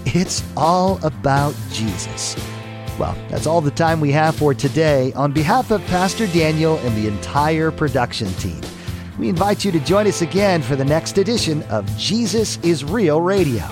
It's 0.05 0.43
all 0.55 1.03
about 1.03 1.55
Jesus. 1.71 2.35
Well, 2.99 3.17
that's 3.29 3.47
all 3.47 3.61
the 3.61 3.71
time 3.71 3.99
we 3.99 4.11
have 4.11 4.35
for 4.35 4.53
today. 4.53 5.11
On 5.13 5.31
behalf 5.31 5.71
of 5.71 5.83
Pastor 5.87 6.27
Daniel 6.27 6.77
and 6.85 6.95
the 6.95 7.07
entire 7.07 7.71
production 7.71 8.31
team, 8.33 8.61
we 9.17 9.27
invite 9.27 9.65
you 9.65 9.71
to 9.71 9.79
join 9.79 10.05
us 10.05 10.21
again 10.21 10.61
for 10.61 10.75
the 10.75 10.85
next 10.85 11.17
edition 11.17 11.63
of 11.63 11.83
Jesus 11.97 12.59
is 12.61 12.83
Real 12.83 13.21
Radio. 13.21 13.67